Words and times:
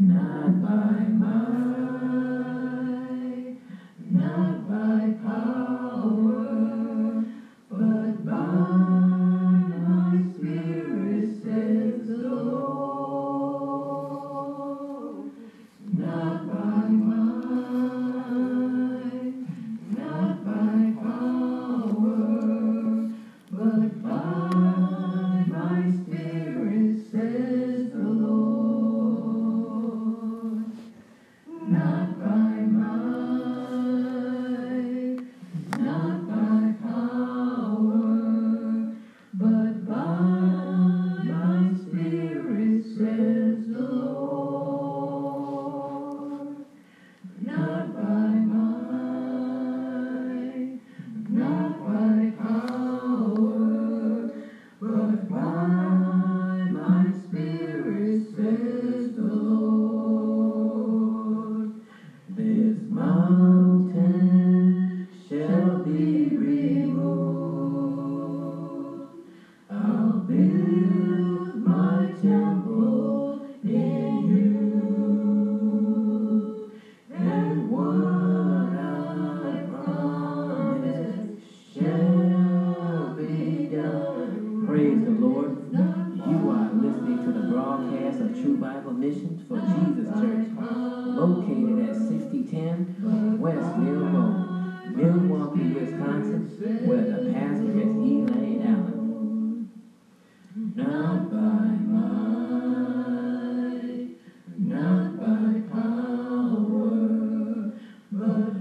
not 0.00 0.62
by 0.62 1.08
might, 1.10 2.59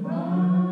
but 0.09 0.68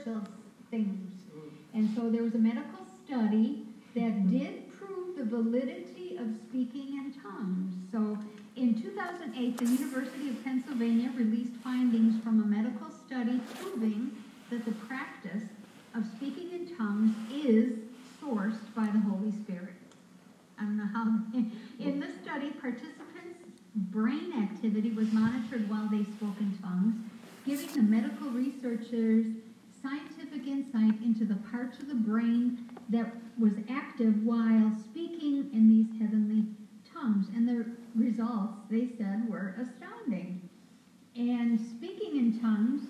spiritual 0.00 0.22
things, 0.70 1.10
and 1.74 1.94
so 1.94 2.10
there 2.10 2.22
was 2.22 2.34
a 2.34 2.38
medical 2.38 2.84
study 3.04 3.66
that 3.94 4.30
did 4.30 4.72
prove 4.72 5.16
the 5.16 5.24
validity 5.24 6.16
of 6.16 6.26
speaking 6.48 6.94
in 6.94 7.14
tongues. 7.22 7.74
So 7.90 8.18
in 8.56 8.80
2008, 8.80 9.58
the 9.58 9.64
University 9.64 10.30
of 10.30 10.44
Pennsylvania 10.44 11.10
released 11.16 11.54
findings 11.62 12.22
from 12.22 12.42
a 12.42 12.46
medical 12.46 12.88
study 13.06 13.40
proving 13.60 14.12
that 14.50 14.64
the 14.64 14.72
practice 14.72 15.44
of 15.94 16.04
speaking 16.16 16.52
in 16.52 16.76
tongues 16.76 17.14
is 17.32 17.78
sourced 18.22 18.74
by 18.74 18.86
the 18.86 19.00
Holy 19.00 19.32
Spirit. 19.32 19.74
I 20.58 20.64
don't 20.64 20.76
know 20.76 20.88
how. 20.92 21.06
In 21.80 22.00
this 22.00 22.12
study, 22.22 22.50
participants' 22.50 23.48
brain 23.74 24.32
activity 24.42 24.90
was 24.90 25.10
monitored 25.10 25.70
while 25.70 25.88
they 25.90 26.04
spoke 26.04 26.38
in 26.38 26.58
tongues, 26.62 26.96
giving 27.46 27.72
the 27.72 27.82
medical 27.82 28.28
researchers 28.28 29.24
scientific 30.30 30.48
insight 30.48 31.00
into 31.02 31.24
the 31.24 31.36
parts 31.50 31.78
of 31.78 31.88
the 31.88 31.94
brain 31.94 32.68
that 32.88 33.12
was 33.38 33.52
active 33.68 34.22
while 34.24 34.72
speaking 34.90 35.50
in 35.52 35.68
these 35.68 36.00
heavenly 36.00 36.44
tongues. 36.92 37.26
And 37.34 37.48
the 37.48 37.66
results, 37.94 38.54
they 38.70 38.88
said, 38.98 39.28
were 39.28 39.54
astounding. 39.60 40.48
And 41.16 41.58
speaking 41.60 42.16
in 42.16 42.40
tongues, 42.40 42.82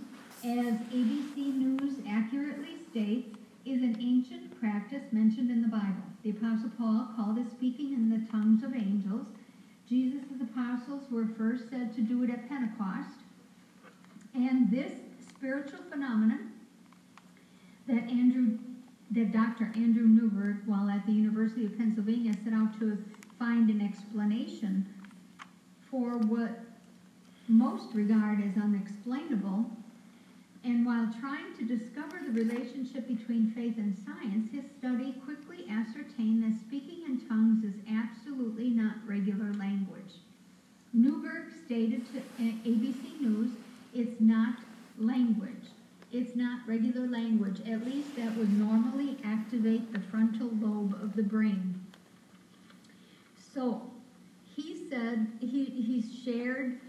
as 0.45 0.75
ABC 0.93 1.37
News 1.37 1.95
accurately 2.09 2.77
states, 2.91 3.37
is 3.65 3.83
an 3.83 3.97
ancient 4.01 4.59
practice 4.59 5.03
mentioned 5.13 5.51
in 5.51 5.63
the 5.63 5.69
Bible. 5.69 6.03
The 6.23 6.31
Apostle 6.31 6.71
Paul 6.79 7.09
called 7.17 7.39
it 7.39 7.51
speaking 7.51 7.93
in 7.93 8.11
the 8.11 8.31
tongues 8.31 8.63
of 8.63 8.75
angels. 8.75 9.27
Jesus' 9.89 10.25
apostles 10.41 11.05
were 11.11 11.27
first 11.37 11.71
said 11.71 11.95
to 11.95 12.01
do 12.01 12.23
it 12.25 12.31
at 12.31 12.49
Pentecost. 12.49 13.21
And 14.35 14.71
this 14.71 14.93
spiritual 15.29 15.81
phenomenon 15.91 16.50
that 17.91 18.09
Andrew, 18.09 18.59
that 19.11 19.33
Dr. 19.33 19.73
Andrew 19.75 20.07
Newberg, 20.07 20.63
while 20.67 20.89
at 20.89 21.05
the 21.07 21.13
University 21.13 21.67
of 21.67 21.77
Pennsylvania, 21.77 22.35
set 22.45 22.53
out 22.53 22.79
to 22.79 22.97
find 23.39 23.69
an 23.69 23.81
explanation 23.81 24.87
for 25.91 26.19
what 26.19 26.61
most 27.49 27.93
regard 27.95 28.41
as 28.41 28.63
unexplainable. 28.63 29.69
And 30.63 30.87
while 30.87 31.13
trying 31.21 31.57
to 31.59 31.65
discover 31.65 32.21
the 32.25 32.31
relationship 32.31 33.09
between 33.09 33.51
faith 33.53 33.77
and 33.79 33.97
science, 34.07 34.53
his 34.53 34.65
study 34.79 35.15
quickly 35.25 35.65
ascertained 35.71 36.45
that 36.45 36.61
speaking 36.61 37.03
in 37.07 37.27
tongues 37.27 37.65
is 37.65 37.75
absolutely 37.91 38.69
not 38.69 38.97
regular 39.07 39.53
language. 39.55 40.21
Newberg 40.93 41.47
stated 41.65 42.03
to 42.13 42.21
ABC 42.41 43.21
News, 43.21 43.51
it's 43.95 44.21
not 44.21 44.57
language 44.99 45.51
it's 46.13 46.35
not 46.35 46.61
regular 46.67 47.07
language. 47.07 47.61
At 47.69 47.85
least 47.85 48.17
that 48.17 48.37
would 48.37 48.53
normally 48.59 49.17
activate 49.25 49.93
the 49.93 50.01
frontal 50.01 50.51
lobe 50.61 50.95
of 51.03 51.15
the 51.15 51.23
brain. 51.23 51.81
So 53.55 53.83
he 54.57 54.89
said 54.89 55.29
he, 55.41 55.65
he 55.65 56.05
shared 56.25 56.81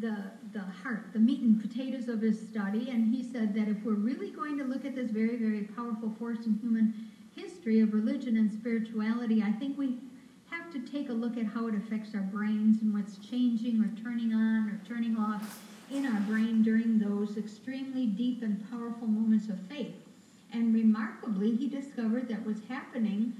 the, 0.00 0.16
the 0.52 0.60
heart, 0.60 1.06
the 1.12 1.18
meat 1.18 1.40
and 1.40 1.60
potatoes 1.60 2.08
of 2.08 2.20
his 2.20 2.38
study, 2.38 2.90
and 2.90 3.12
he 3.12 3.22
said 3.22 3.54
that 3.54 3.68
if 3.68 3.82
we're 3.84 3.94
really 3.94 4.30
going 4.30 4.58
to 4.58 4.64
look 4.64 4.84
at 4.84 4.94
this 4.94 5.10
very, 5.10 5.36
very 5.36 5.62
powerful 5.62 6.14
force 6.18 6.46
in 6.46 6.58
human 6.60 6.94
history 7.34 7.80
of 7.80 7.94
religion 7.94 8.36
and 8.36 8.52
spirituality, 8.52 9.42
I 9.42 9.52
think 9.52 9.78
we 9.78 9.98
have 10.50 10.72
to 10.72 10.80
take 10.80 11.08
a 11.08 11.12
look 11.12 11.36
at 11.36 11.46
how 11.46 11.66
it 11.68 11.74
affects 11.74 12.14
our 12.14 12.20
brains 12.20 12.82
and 12.82 12.92
what's 12.92 13.16
changing 13.18 13.82
or 13.82 14.02
turning 14.02 14.32
on 14.32 14.68
or 14.68 14.80
turning 14.86 15.16
off 15.16 15.60
in 15.90 16.06
our 16.06 16.20
brain 16.20 16.62
during 16.62 16.98
those 16.98 17.36
extremely 17.36 18.06
deep 18.06 18.42
and 18.42 18.68
powerful 18.70 19.06
moments 19.06 19.48
of 19.48 19.58
faith. 19.62 19.94
And 20.52 20.74
remarkably, 20.74 21.54
he 21.56 21.68
discovered 21.68 22.28
that 22.28 22.44
what's 22.44 22.66
happening 22.68 23.32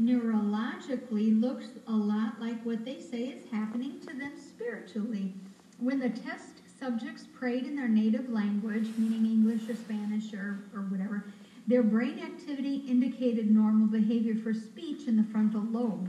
neurologically 0.00 1.40
looks 1.40 1.70
a 1.86 1.92
lot 1.92 2.40
like 2.40 2.64
what 2.64 2.84
they 2.84 3.00
say 3.00 3.24
is 3.24 3.50
happening 3.50 3.98
to 4.00 4.06
them 4.06 4.32
spiritually. 4.36 5.32
When 5.78 5.98
the 5.98 6.10
test 6.10 6.62
subjects 6.78 7.24
prayed 7.34 7.64
in 7.64 7.74
their 7.74 7.88
native 7.88 8.30
language, 8.30 8.88
meaning 8.96 9.26
English 9.26 9.68
or 9.68 9.74
Spanish 9.74 10.32
or, 10.32 10.58
or 10.72 10.82
whatever, 10.82 11.24
their 11.66 11.82
brain 11.82 12.20
activity 12.20 12.84
indicated 12.88 13.50
normal 13.50 13.88
behavior 13.88 14.34
for 14.34 14.54
speech 14.54 15.06
in 15.06 15.16
the 15.16 15.24
frontal 15.24 15.62
lobe. 15.62 16.08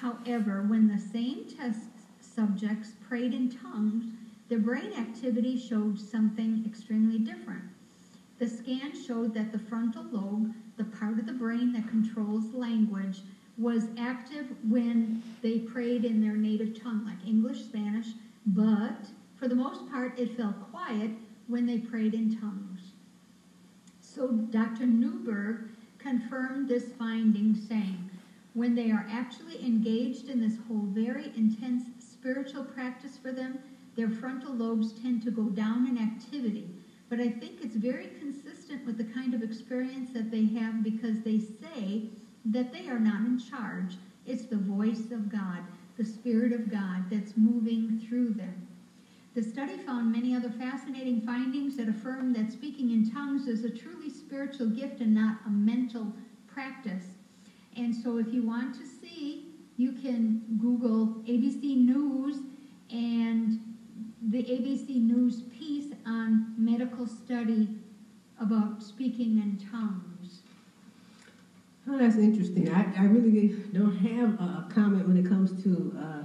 However, 0.00 0.62
when 0.62 0.88
the 0.88 0.98
same 0.98 1.44
test 1.44 1.88
subjects 2.20 2.92
prayed 3.08 3.34
in 3.34 3.50
tongues, 3.50 4.06
their 4.48 4.58
brain 4.58 4.92
activity 4.94 5.56
showed 5.56 5.98
something 5.98 6.64
extremely 6.66 7.18
different. 7.18 7.64
The 8.38 8.48
scan 8.48 8.94
showed 8.94 9.34
that 9.34 9.52
the 9.52 9.58
frontal 9.58 10.04
lobe, 10.04 10.54
the 10.76 10.84
part 10.84 11.18
of 11.18 11.26
the 11.26 11.32
brain 11.32 11.72
that 11.72 11.88
controls 11.88 12.54
language, 12.54 13.22
was 13.58 13.88
active 13.98 14.46
when 14.70 15.20
they 15.42 15.58
prayed 15.58 16.04
in 16.04 16.20
their 16.20 16.36
native 16.36 16.80
tongue, 16.80 17.04
like 17.04 17.26
English, 17.26 17.64
Spanish, 17.64 18.12
but 18.46 19.10
for 19.34 19.48
the 19.48 19.54
most 19.54 19.88
part, 19.88 20.18
it 20.18 20.30
fell 20.30 20.52
quiet 20.52 21.10
when 21.48 21.66
they 21.66 21.78
prayed 21.78 22.14
in 22.14 22.34
tongues. 22.34 22.92
So 24.00 24.32
Dr. 24.32 24.86
Newberg 24.86 25.68
confirmed 25.98 26.68
this 26.68 26.84
finding, 26.92 27.54
saying, 27.54 28.10
when 28.54 28.74
they 28.74 28.90
are 28.90 29.06
actually 29.10 29.64
engaged 29.64 30.28
in 30.28 30.40
this 30.40 30.56
whole 30.66 30.86
very 30.86 31.26
intense 31.36 31.84
spiritual 31.98 32.62
practice 32.62 33.16
for 33.16 33.32
them, 33.32 33.58
their 33.98 34.08
frontal 34.08 34.54
lobes 34.54 34.92
tend 35.02 35.22
to 35.22 35.30
go 35.30 35.50
down 35.50 35.86
in 35.86 35.98
activity 35.98 36.70
but 37.08 37.20
I 37.20 37.28
think 37.30 37.62
it's 37.62 37.74
very 37.74 38.08
consistent 38.18 38.84
with 38.84 38.98
the 38.98 39.04
kind 39.04 39.32
of 39.32 39.42
experience 39.42 40.10
that 40.12 40.30
they 40.30 40.44
have 40.46 40.82
because 40.82 41.22
they 41.22 41.38
say 41.38 42.02
that 42.44 42.72
they 42.72 42.88
are 42.88 42.98
not 42.98 43.22
in 43.22 43.38
charge. 43.38 43.96
It's 44.26 44.44
the 44.44 44.58
voice 44.58 45.10
of 45.10 45.30
God, 45.30 45.62
the 45.96 46.04
Spirit 46.04 46.52
of 46.52 46.70
God 46.70 47.04
that's 47.10 47.36
moving 47.36 47.98
through 47.98 48.34
them. 48.34 48.66
The 49.34 49.42
study 49.42 49.76
found 49.78 50.12
many 50.12 50.34
other 50.34 50.50
fascinating 50.50 51.20
findings 51.22 51.76
that 51.76 51.88
affirm 51.88 52.32
that 52.34 52.52
speaking 52.52 52.90
in 52.90 53.08
tongues 53.08 53.46
is 53.46 53.64
a 53.64 53.70
truly 53.70 54.10
spiritual 54.10 54.66
gift 54.66 55.00
and 55.00 55.14
not 55.14 55.38
a 55.46 55.50
mental 55.50 56.12
practice. 56.46 57.06
And 57.76 57.94
so 57.94 58.18
if 58.18 58.34
you 58.34 58.42
want 58.42 58.74
to 58.80 58.86
see, 58.86 59.46
you 59.76 59.92
can 59.92 60.42
Google 60.60 61.22
ABC 61.26 61.76
News 61.76 62.40
and 62.90 63.67
the 64.30 64.44
ABC 64.44 65.00
News 65.02 65.42
piece 65.58 65.92
on 66.06 66.52
medical 66.58 67.06
study 67.06 67.70
about 68.38 68.82
speaking 68.82 69.38
in 69.38 69.56
tongues. 69.58 70.42
Oh, 71.86 71.98
that's 71.98 72.18
interesting. 72.18 72.68
I, 72.70 72.92
I 72.96 73.04
really 73.06 73.52
don't 73.72 73.92
have 73.92 74.38
a, 74.40 74.44
a 74.44 74.66
comment 74.68 75.06
when 75.06 75.16
it 75.16 75.26
comes 75.26 75.52
to, 75.64 75.92
uh, 75.96 76.24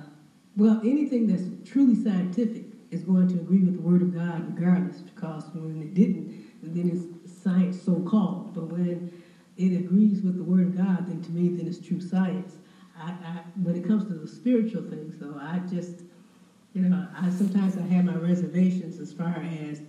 well, 0.56 0.80
anything 0.84 1.28
that's 1.28 1.50
truly 1.66 1.96
scientific 1.96 2.66
is 2.92 3.04
going 3.04 3.28
to 3.30 3.40
agree 3.40 3.64
with 3.64 3.76
the 3.76 3.82
Word 3.82 4.02
of 4.02 4.12
God 4.12 4.48
regardless, 4.48 5.02
because 5.02 5.50
when 5.54 5.82
it 5.82 5.96
didn't, 5.96 6.30
then 6.62 6.90
it's 6.90 7.08
science 7.26 7.78
so 7.78 8.02
called. 8.02 8.54
But 8.54 8.66
when 8.68 9.02
it 9.58 9.74
agrees 9.74 10.24
with 10.24 10.38
the 10.38 10.44
Word 10.44 10.66
of 10.66 10.72
God, 10.72 11.08
then 11.08 11.22
to 11.22 11.34
me, 11.34 11.50
then 11.50 11.68
it's 11.68 11.80
true 11.80 12.00
science. 12.00 12.60
I, 12.96 13.14
I, 13.22 13.44
when 13.56 13.76
it 13.76 13.84
comes 13.84 14.06
to 14.06 14.16
the 14.16 14.28
spiritual 14.28 14.84
things, 14.84 15.18
though, 15.18 15.36
I 15.36 15.60
just, 15.60 16.04
you 16.74 16.82
know, 16.82 17.08
I 17.16 17.30
sometimes 17.30 17.78
I 17.78 17.82
have 17.94 18.06
my 18.06 18.16
reservations 18.16 19.00
as 19.00 19.14
far 19.14 19.36
as 19.70 19.82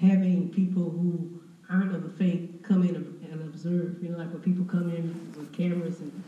having 0.00 0.50
people 0.50 0.82
who 0.82 1.40
aren't 1.70 1.94
of 1.94 2.02
the 2.02 2.10
faith 2.10 2.50
come 2.62 2.82
in 2.82 2.96
and 2.96 3.42
observe. 3.42 4.02
You 4.02 4.10
know, 4.10 4.18
like 4.18 4.32
when 4.32 4.42
people 4.42 4.64
come 4.64 4.90
in 4.90 5.32
with 5.36 5.52
cameras 5.52 6.00
and 6.00 6.24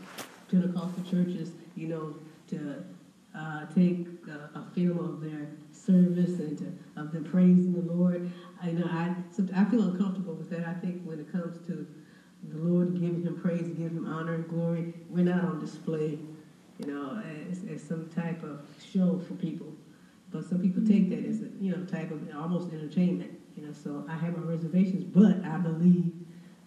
Pentecostal 0.49 1.03
churches, 1.03 1.51
you 1.75 1.87
know, 1.87 2.15
to 2.47 2.83
uh, 3.37 3.65
take 3.75 4.07
a, 4.27 4.57
a, 4.57 4.65
film 4.73 4.97
of 4.97 5.21
their 5.21 5.47
service 5.71 6.39
and 6.39 6.57
to, 6.57 6.73
of 6.99 7.11
them 7.11 7.23
praising 7.23 7.73
the 7.73 7.93
Lord. 7.93 8.31
I 8.61 8.71
know 8.71 8.85
I 8.85 9.15
I 9.55 9.65
feel 9.65 9.83
uncomfortable 9.83 10.33
with 10.33 10.49
that. 10.49 10.65
I 10.65 10.73
think 10.73 11.03
when 11.03 11.19
it 11.19 11.31
comes 11.31 11.65
to 11.67 11.85
the 12.47 12.57
Lord 12.57 12.93
giving 12.93 13.21
Him 13.23 13.39
praise, 13.39 13.67
giving 13.67 13.97
Him 13.97 14.07
honor 14.07 14.35
and 14.35 14.47
glory, 14.49 14.93
we're 15.09 15.25
not 15.25 15.43
on 15.43 15.59
display, 15.59 16.17
you 16.79 16.87
know, 16.87 17.21
as, 17.51 17.61
as 17.69 17.83
some 17.83 18.09
type 18.09 18.41
of 18.43 18.61
show 18.91 19.19
for 19.27 19.35
people. 19.35 19.73
But 20.31 20.45
some 20.45 20.59
people 20.59 20.81
take 20.81 21.09
that 21.09 21.25
as 21.25 21.41
a 21.41 21.49
you 21.59 21.71
know 21.71 21.83
type 21.83 22.11
of 22.11 22.29
almost 22.33 22.69
entertainment. 22.69 23.31
You 23.55 23.63
know, 23.63 23.73
so 23.73 24.03
I 24.07 24.17
have 24.17 24.33
my 24.33 24.41
reservations, 24.41 25.03
but 25.05 25.39
I 25.43 25.57
believe 25.57 26.13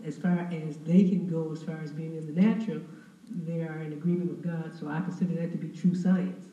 as 0.03 0.19
far 0.19 0.47
as 0.51 0.79
they 0.79 1.05
can 1.05 1.27
go, 1.27 1.53
as 1.53 1.63
far 1.63 1.81
as 1.81 1.93
being 1.93 2.15
in 2.15 2.27
the 2.27 2.33
natural, 2.33 2.83
they 3.31 3.63
are 3.63 3.81
in 3.81 3.93
agreement 3.93 4.29
with 4.31 4.43
God. 4.43 4.73
So 4.73 4.89
I 4.89 5.01
consider 5.01 5.35
that 5.37 5.53
to 5.53 5.59
be 5.59 5.71
true 5.71 5.95
science. 5.95 6.51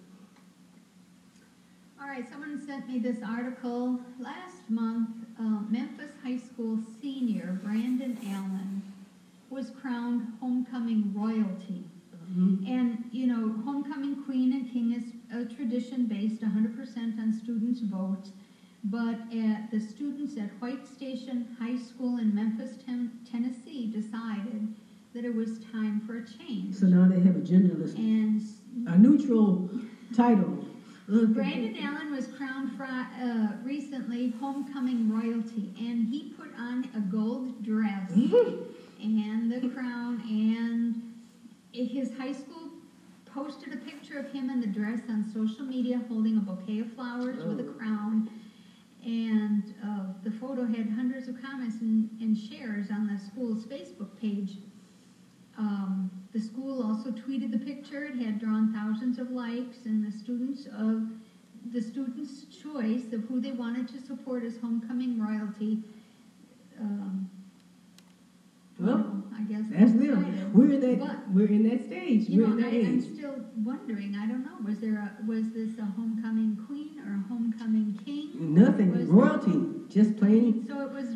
All 2.00 2.08
right, 2.08 2.28
someone 2.28 2.58
sent 2.58 2.88
me 2.88 3.00
this 3.00 3.22
article 3.24 4.00
last 4.20 4.70
month. 4.70 5.10
Uh, 5.38 5.62
Memphis 5.62 6.16
High 6.24 6.38
School 6.38 6.78
senior 6.78 7.54
Brandon 7.54 8.18
Allen 8.26 8.82
was 9.50 9.70
crowned 9.70 10.24
homecoming 10.40 11.14
royalty. 11.14 11.84
Mm-hmm. 12.30 12.72
And, 12.72 12.98
you 13.12 13.28
know, 13.28 13.50
homecoming 13.66 14.16
queen 14.24 14.54
and 14.54 14.70
king 14.70 14.92
is 14.92 15.14
a 15.32 15.44
tradition 15.44 16.06
based 16.06 16.42
100% 16.42 17.20
on 17.20 17.34
students' 17.34 17.82
votes. 17.82 18.32
But 18.84 19.18
at 19.34 19.72
the 19.72 19.80
students 19.80 20.38
at 20.38 20.50
White 20.62 20.88
Station 20.88 21.46
High 21.58 21.76
School 21.76 22.18
in 22.18 22.34
Memphis, 22.34 22.78
ten- 22.86 23.10
Tennessee 23.26 23.88
decided 23.92 24.68
that 25.14 25.26
it 25.26 25.34
was 25.34 25.60
time 25.60 26.00
for 26.00 26.18
a 26.18 26.26
change. 26.26 26.76
So 26.76 26.88
now 26.88 27.06
they 27.08 27.20
have 27.20 27.36
a 27.36 27.42
genderless, 27.42 27.98
and 27.98 28.42
a 28.86 28.98
neutral 28.98 29.68
title. 30.14 30.64
Brandon 31.08 31.76
Allen 31.82 32.12
was 32.12 32.28
crowned 32.28 32.70
uh, 32.80 33.54
recently 33.64 34.30
homecoming 34.40 35.10
royalty, 35.10 35.74
and 35.82 36.08
he 36.08 36.32
put 36.38 36.52
on 36.58 36.88
a 36.94 37.02
gold 37.02 37.64
dress 37.64 38.12
and 39.02 39.52
the 39.52 39.68
crown, 39.70 40.22
and 40.30 40.96
his 41.72 42.16
high 42.18 42.34
school 42.34 42.72
posted 43.26 43.74
a 43.74 43.78
picture 43.78 44.18
of 44.18 44.32
him 44.32 44.50
in 44.50 44.60
the 44.60 44.68
dress 44.68 45.02
on 45.10 45.24
social 45.32 45.64
media 45.64 46.02
holding 46.08 46.38
a 46.38 46.40
bouquet 46.40 46.80
of 46.80 46.92
flowers 46.94 47.38
oh. 47.42 47.50
with 47.50 47.60
a 47.60 47.70
oh. 47.70 47.74
crown. 47.74 48.30
And 49.06 49.74
uh, 49.86 50.14
the 50.24 50.32
photo 50.32 50.66
had 50.66 50.90
hundreds 50.90 51.28
of 51.30 51.42
comments 51.42 51.78
and, 51.82 52.10
and 52.20 52.38
shares 52.38 52.92
on 52.92 53.08
the 53.08 53.18
school's 53.18 53.66
Facebook 53.66 54.10
page. 54.20 54.58
Um, 55.58 56.12
the 56.34 56.40
school 56.40 56.84
also 56.84 57.12
tweeted 57.12 57.52
the 57.52 57.60
picture. 57.60 58.04
It 58.04 58.16
had 58.16 58.40
drawn 58.40 58.74
thousands 58.74 59.20
of 59.20 59.32
likes, 59.32 59.86
and 59.86 60.06
the 60.06 60.12
students 60.12 60.68
of 60.78 61.08
the 61.72 61.82
students' 61.82 62.46
choice 62.46 63.12
of 63.14 63.24
who 63.26 63.42
they 63.42 63.52
wanted 63.52 63.88
to 63.90 64.02
support 64.02 64.44
as 64.44 64.58
homecoming 64.58 65.20
royalty 65.20 65.84
um, 66.80 67.30
well, 68.80 69.24
I 69.36 69.44
guess 69.44 69.64
that's 69.70 69.92
them. 69.94 70.52
We're 70.54 70.72
in 70.74 70.80
that. 70.82 71.00
But, 71.00 71.32
we're 71.32 71.48
in 71.48 71.68
that 71.70 71.86
stage. 71.86 72.28
we're 72.30 72.48
know, 72.48 72.54
in 72.54 72.62
that 72.62 72.74
I, 72.74 72.78
age. 72.78 72.86
I'm 72.86 73.16
still 73.16 73.36
wondering. 73.64 74.16
I 74.16 74.26
don't 74.26 74.44
know. 74.46 74.58
Was 74.66 74.80
there 74.80 74.96
a 74.96 75.26
was 75.28 75.52
this 75.52 75.78
a 75.78 75.86
homecoming 75.86 76.58
queen 76.68 77.00
or 77.06 77.16
a 77.16 77.28
homecoming 77.28 78.00
king? 78.06 78.32
Nothing. 78.36 78.98
Was 78.98 79.08
royalty. 79.08 79.86
just 79.90 80.18
plain. 80.18 80.66
So 80.68 80.82
it 80.82 80.92
was. 80.92 81.08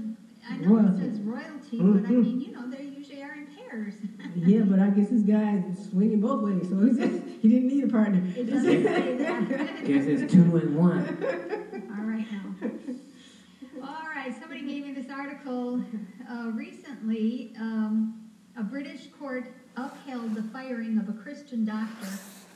I 0.47 0.57
know 0.57 0.75
royalty. 0.75 1.05
it 1.05 1.11
says 1.11 1.21
royalty, 1.21 1.77
mm-hmm. 1.77 1.93
but 1.93 2.05
I 2.05 2.11
mm-hmm. 2.11 2.21
mean, 2.21 2.41
you 2.41 2.51
know, 2.51 2.69
they 2.69 2.83
usually 2.83 3.23
are 3.23 3.33
in 3.33 3.47
pairs. 3.47 3.93
yeah, 4.35 4.61
but 4.61 4.79
I 4.79 4.89
guess 4.89 5.07
this 5.09 5.21
guy 5.21 5.63
is 5.69 5.89
swinging 5.89 6.19
both 6.19 6.43
ways, 6.43 6.69
so 6.69 6.79
he, 6.81 6.91
just, 6.99 7.25
he 7.41 7.47
didn't 7.47 7.67
need 7.67 7.85
a 7.85 7.87
partner. 7.87 8.21
It 8.35 8.49
doesn't 8.49 8.83
say 8.83 9.17
that. 9.17 9.47
guess 9.85 10.05
it's 10.05 10.31
two 10.31 10.57
and 10.57 10.75
one. 10.75 11.01
All 11.97 12.03
right 12.03 12.27
now. 12.29 12.69
All 13.85 14.07
right, 14.15 14.33
somebody 14.39 14.61
gave 14.61 14.85
me 14.85 14.93
this 14.93 15.11
article 15.11 15.83
uh, 16.31 16.51
recently. 16.51 17.53
Um, 17.59 18.29
a 18.55 18.63
British 18.63 19.07
court 19.19 19.51
upheld 19.75 20.35
the 20.35 20.43
firing 20.43 20.97
of 20.97 21.09
a 21.09 21.11
Christian 21.11 21.65
doctor 21.65 22.07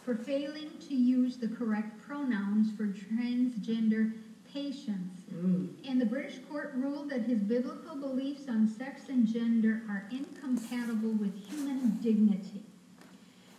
for 0.05 0.15
failing 0.15 0.69
to 0.87 0.95
use 0.95 1.35
the 1.35 1.49
correct 1.49 2.01
pronouns 2.01 2.71
for 2.77 2.85
transgender 2.87 4.13
patients. 4.53 5.23
Mm. 5.33 5.67
And 5.85 5.99
the 5.99 6.05
British 6.05 6.37
court 6.49 6.71
ruled 6.75 7.09
that 7.09 7.23
his 7.23 7.39
biblical 7.39 7.97
beliefs 7.97 8.47
on 8.47 8.65
sex 8.65 9.09
and 9.09 9.27
gender 9.27 9.81
are 9.89 10.07
incompatible 10.09 11.11
with 11.11 11.35
human 11.49 11.97
dignity. 12.01 12.63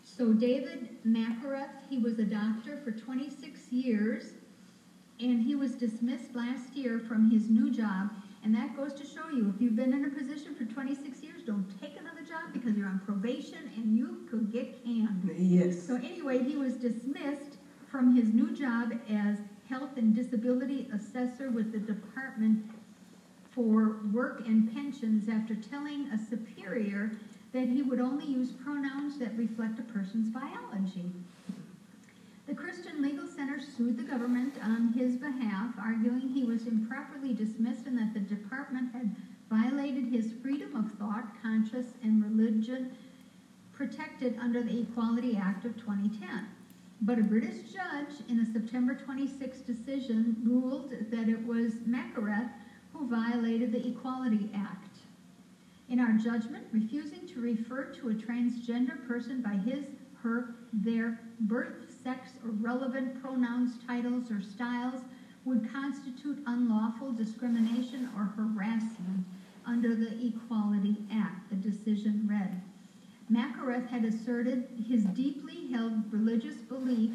So 0.03 0.33
David 0.33 0.97
Mackereth, 1.05 1.69
he 1.91 1.99
was 1.99 2.19
a 2.19 2.25
doctor 2.25 2.79
for 2.83 2.93
26 2.93 3.71
years, 3.71 4.33
and 5.21 5.43
he 5.43 5.55
was 5.55 5.75
dismissed 5.75 6.35
last 6.35 6.77
year 6.77 6.99
from 6.99 7.31
his 7.31 7.49
new 7.49 7.71
job. 7.71 8.11
And 8.43 8.55
that 8.55 8.75
goes 8.77 8.93
to 8.95 9.05
show 9.05 9.29
you, 9.29 9.49
if 9.49 9.61
you've 9.61 9.77
been 9.77 9.93
in 9.93 10.05
a 10.05 10.09
position 10.09 10.55
for 10.55 10.65
26 10.65 11.23
years, 11.23 11.43
don't 11.43 11.67
take 11.81 11.97
another 11.99 12.23
job 12.23 12.53
because 12.53 12.77
you're 12.77 12.87
on 12.87 13.01
probation 13.01 13.59
and 13.77 13.97
you 13.97 14.19
could 14.31 14.51
get 14.51 14.83
canned. 14.85 15.31
Yes. 15.37 15.77
So 15.77 15.97
anyway, 15.97 16.41
he 16.43 16.57
was 16.57 16.77
dismissed 16.77 17.59
from 17.87 18.15
his 18.15 18.33
new 18.33 18.53
job 18.53 18.93
as 19.09 19.39
health 19.69 19.97
and 19.97 20.15
disability 20.15 20.89
assessor 20.93 21.51
with 21.51 21.73
the 21.73 21.81
Department 21.81 22.59
for 23.51 23.97
Work 24.13 24.41
and 24.47 24.73
Pensions 24.73 25.29
after 25.29 25.55
telling 25.55 26.07
a 26.09 26.19
superior 26.19 27.11
that 27.53 27.67
he 27.67 27.83
would 27.83 27.99
only 27.99 28.27
use 28.27 28.53
pronouns 28.53 29.19
that 29.19 29.37
reflect 29.37 29.79
a 29.79 29.83
person's 29.83 30.29
biology. 30.29 31.11
The 32.49 32.55
Christian 32.55 33.03
Legal 33.03 33.27
Center 33.27 33.61
sued 33.61 33.99
the 33.99 34.05
government 34.05 34.57
on 34.65 34.89
his 34.93 35.17
behalf, 35.17 35.69
arguing 35.77 36.31
he 36.31 36.45
was 36.45 36.67
improperly 36.67 37.35
dismissed 37.35 37.85
and 37.85 37.99
that 37.99 38.15
the 38.15 38.21
department 38.21 38.89
had 38.95 39.11
violated 39.51 40.07
his 40.07 40.33
freedom 40.33 40.75
of 40.75 40.91
thought, 40.93 41.27
conscience, 41.43 41.93
and 42.01 42.23
religion 42.23 42.89
protected 43.71 44.35
under 44.39 44.63
the 44.63 44.81
Equality 44.81 45.37
Act 45.37 45.67
of 45.67 45.77
2010. 45.77 46.49
But 47.03 47.19
a 47.19 47.23
British 47.23 47.71
judge 47.71 48.23
in 48.29 48.39
a 48.39 48.47
September 48.47 48.95
26 48.95 49.61
decision 49.61 50.35
ruled 50.43 50.89
that 51.11 51.29
it 51.29 51.45
was 51.45 51.83
Mackereth 51.85 52.49
who 52.95 53.05
violated 53.05 53.73
the 53.73 53.87
Equality 53.87 54.49
Act. 54.55 55.01
In 55.87 56.01
our 56.01 56.15
judgment, 56.15 56.65
refusing 56.71 57.27
to 57.27 57.41
refer 57.41 57.85
to 57.85 58.09
a 58.09 58.15
transgender 58.15 58.99
person 58.99 59.43
by 59.43 59.57
his, 59.57 59.91
her, 60.23 60.47
their 60.73 61.13
birth, 61.41 61.88
sex, 62.03 62.33
or 62.45 62.51
relevant 62.51 63.21
pronouns, 63.21 63.79
titles, 63.87 64.31
or 64.31 64.41
styles 64.41 65.01
would 65.45 65.71
constitute 65.73 66.43
unlawful 66.47 67.13
discrimination 67.13 68.09
or 68.17 68.25
harassment 68.25 69.25
under 69.65 69.95
the 69.95 70.27
Equality 70.27 70.97
Act, 71.11 71.51
the 71.51 71.57
decision 71.57 72.27
read. 72.29 72.61
Mackereth 73.29 73.89
had 73.89 74.05
asserted 74.05 74.67
his 74.87 75.05
deeply 75.05 75.71
held 75.71 76.13
religious 76.13 76.57
belief. 76.57 77.13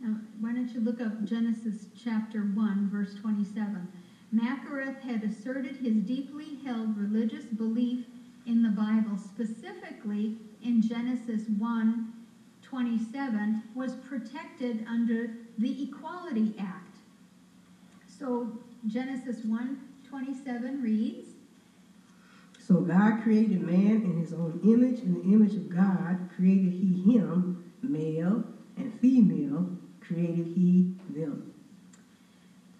Now, 0.00 0.18
why 0.40 0.52
don't 0.52 0.72
you 0.74 0.80
look 0.80 1.00
up 1.00 1.24
Genesis 1.24 1.88
chapter 1.96 2.42
1, 2.42 2.88
verse 2.88 3.14
27. 3.14 3.88
Mackereth 4.30 5.00
had 5.00 5.24
asserted 5.24 5.76
his 5.76 5.94
deeply 5.94 6.56
held 6.64 6.96
religious 6.96 7.44
belief 7.44 8.06
in 8.44 8.62
the 8.62 8.68
Bible, 8.68 9.16
specifically 9.16 10.34
in 10.62 10.82
Genesis 10.82 11.48
1 11.48 12.15
27, 12.68 13.62
was 13.74 13.94
protected 14.08 14.84
under 14.88 15.30
the 15.58 15.84
Equality 15.84 16.54
Act. 16.58 16.96
So 18.08 18.50
Genesis 18.86 19.44
1 19.44 19.78
27 20.08 20.82
reads, 20.82 21.28
So 22.58 22.80
God 22.80 23.22
created 23.22 23.62
man 23.62 24.02
in 24.02 24.16
his 24.16 24.32
own 24.32 24.60
image, 24.64 25.00
in 25.00 25.14
the 25.14 25.32
image 25.32 25.54
of 25.54 25.68
God 25.68 26.28
created 26.34 26.72
he 26.72 27.12
him, 27.12 27.64
male 27.82 28.44
and 28.76 28.92
female 29.00 29.68
created 30.00 30.46
he 30.46 30.94
them. 31.10 31.52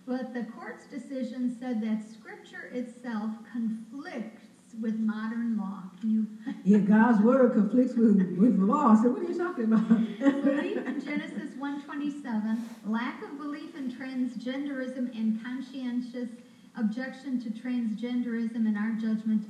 But 0.06 0.34
the 0.34 0.44
court's 0.44 0.86
decision 0.86 1.56
said 1.58 1.80
that 1.82 2.02
Scripture 2.02 2.70
itself 2.72 3.30
conflicts 3.50 4.45
with 4.80 4.98
modern 4.98 5.56
law. 5.56 5.84
Can 6.00 6.10
you 6.10 6.26
Yeah, 6.62 6.78
God's 6.78 7.20
word 7.20 7.52
conflicts 7.52 7.96
with, 7.96 8.36
with 8.36 8.56
law. 8.58 8.94
So 8.94 9.10
what 9.10 9.22
are 9.22 9.26
you 9.26 9.34
talking 9.34 9.64
about? 9.64 9.88
belief 10.40 10.86
in 10.86 11.00
Genesis 11.04 11.54
1:27, 11.54 12.58
lack 12.84 13.22
of 13.22 13.36
belief 13.38 13.76
in 13.76 13.88
transgenderism 13.88 15.08
and 15.18 15.40
conscientious 15.40 16.28
objection 16.76 17.38
to 17.38 17.50
transgenderism 17.50 18.66
in 18.66 18.76
our 18.76 18.92
judgment 18.92 19.48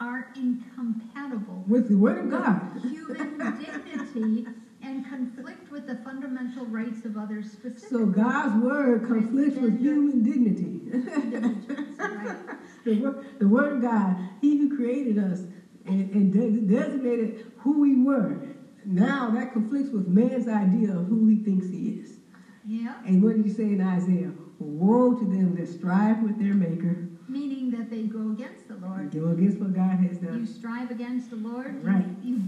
are 0.00 0.26
incompatible 0.34 1.64
with 1.68 1.88
the 1.88 1.96
word 1.96 2.18
of 2.18 2.28
God. 2.28 2.58
human 2.82 3.38
dignity 3.56 4.44
and 4.82 5.04
conflict 5.06 5.70
with 5.70 5.86
the 5.86 5.94
fundamental 5.94 6.66
rights 6.66 7.04
of 7.04 7.16
others 7.16 7.48
specifically. 7.50 7.98
So 7.98 8.06
God's 8.06 8.54
word 8.54 9.02
conflicts 9.02 9.56
with 9.56 9.78
human 9.78 10.22
dignity. 10.22 10.82
right? 10.92 12.36
the, 12.84 12.98
word, 13.00 13.14
the 13.38 13.48
word 13.48 13.80
God, 13.80 14.16
He 14.40 14.56
who 14.58 14.68
created 14.74 15.18
us 15.18 15.46
and, 15.86 16.12
and 16.12 16.32
de- 16.32 16.60
designated 16.60 17.36
who 17.58 17.80
we 17.80 17.94
were, 17.96 18.38
now 18.84 19.30
that 19.30 19.52
conflicts 19.52 19.90
with 19.90 20.06
man's 20.06 20.48
idea 20.48 20.94
of 20.96 21.06
who 21.08 21.26
he 21.26 21.36
thinks 21.36 21.68
he 21.68 21.90
is. 21.90 22.20
Yeah, 22.66 22.94
And 23.04 23.22
what 23.22 23.36
did 23.36 23.44
he 23.44 23.50
say 23.50 23.72
in 23.72 23.80
Isaiah? 23.80 24.32
Woe 24.58 25.12
to 25.14 25.24
them 25.26 25.54
that 25.54 25.68
strive 25.68 26.22
with 26.22 26.38
their 26.38 26.54
Maker, 26.54 27.04
meaning 27.28 27.70
that 27.70 27.90
they 27.90 28.04
go 28.04 28.30
against 28.30 28.68
the 28.68 28.76
Lord. 28.76 29.10
go 29.10 29.28
against 29.28 29.60
what 29.60 29.74
God 29.74 29.98
has 29.98 30.18
done. 30.18 30.40
You 30.40 30.46
strive 30.46 30.90
against 30.90 31.30
the 31.30 31.36
Lord. 31.36 31.82
Right. 31.82 32.08
You, 32.22 32.40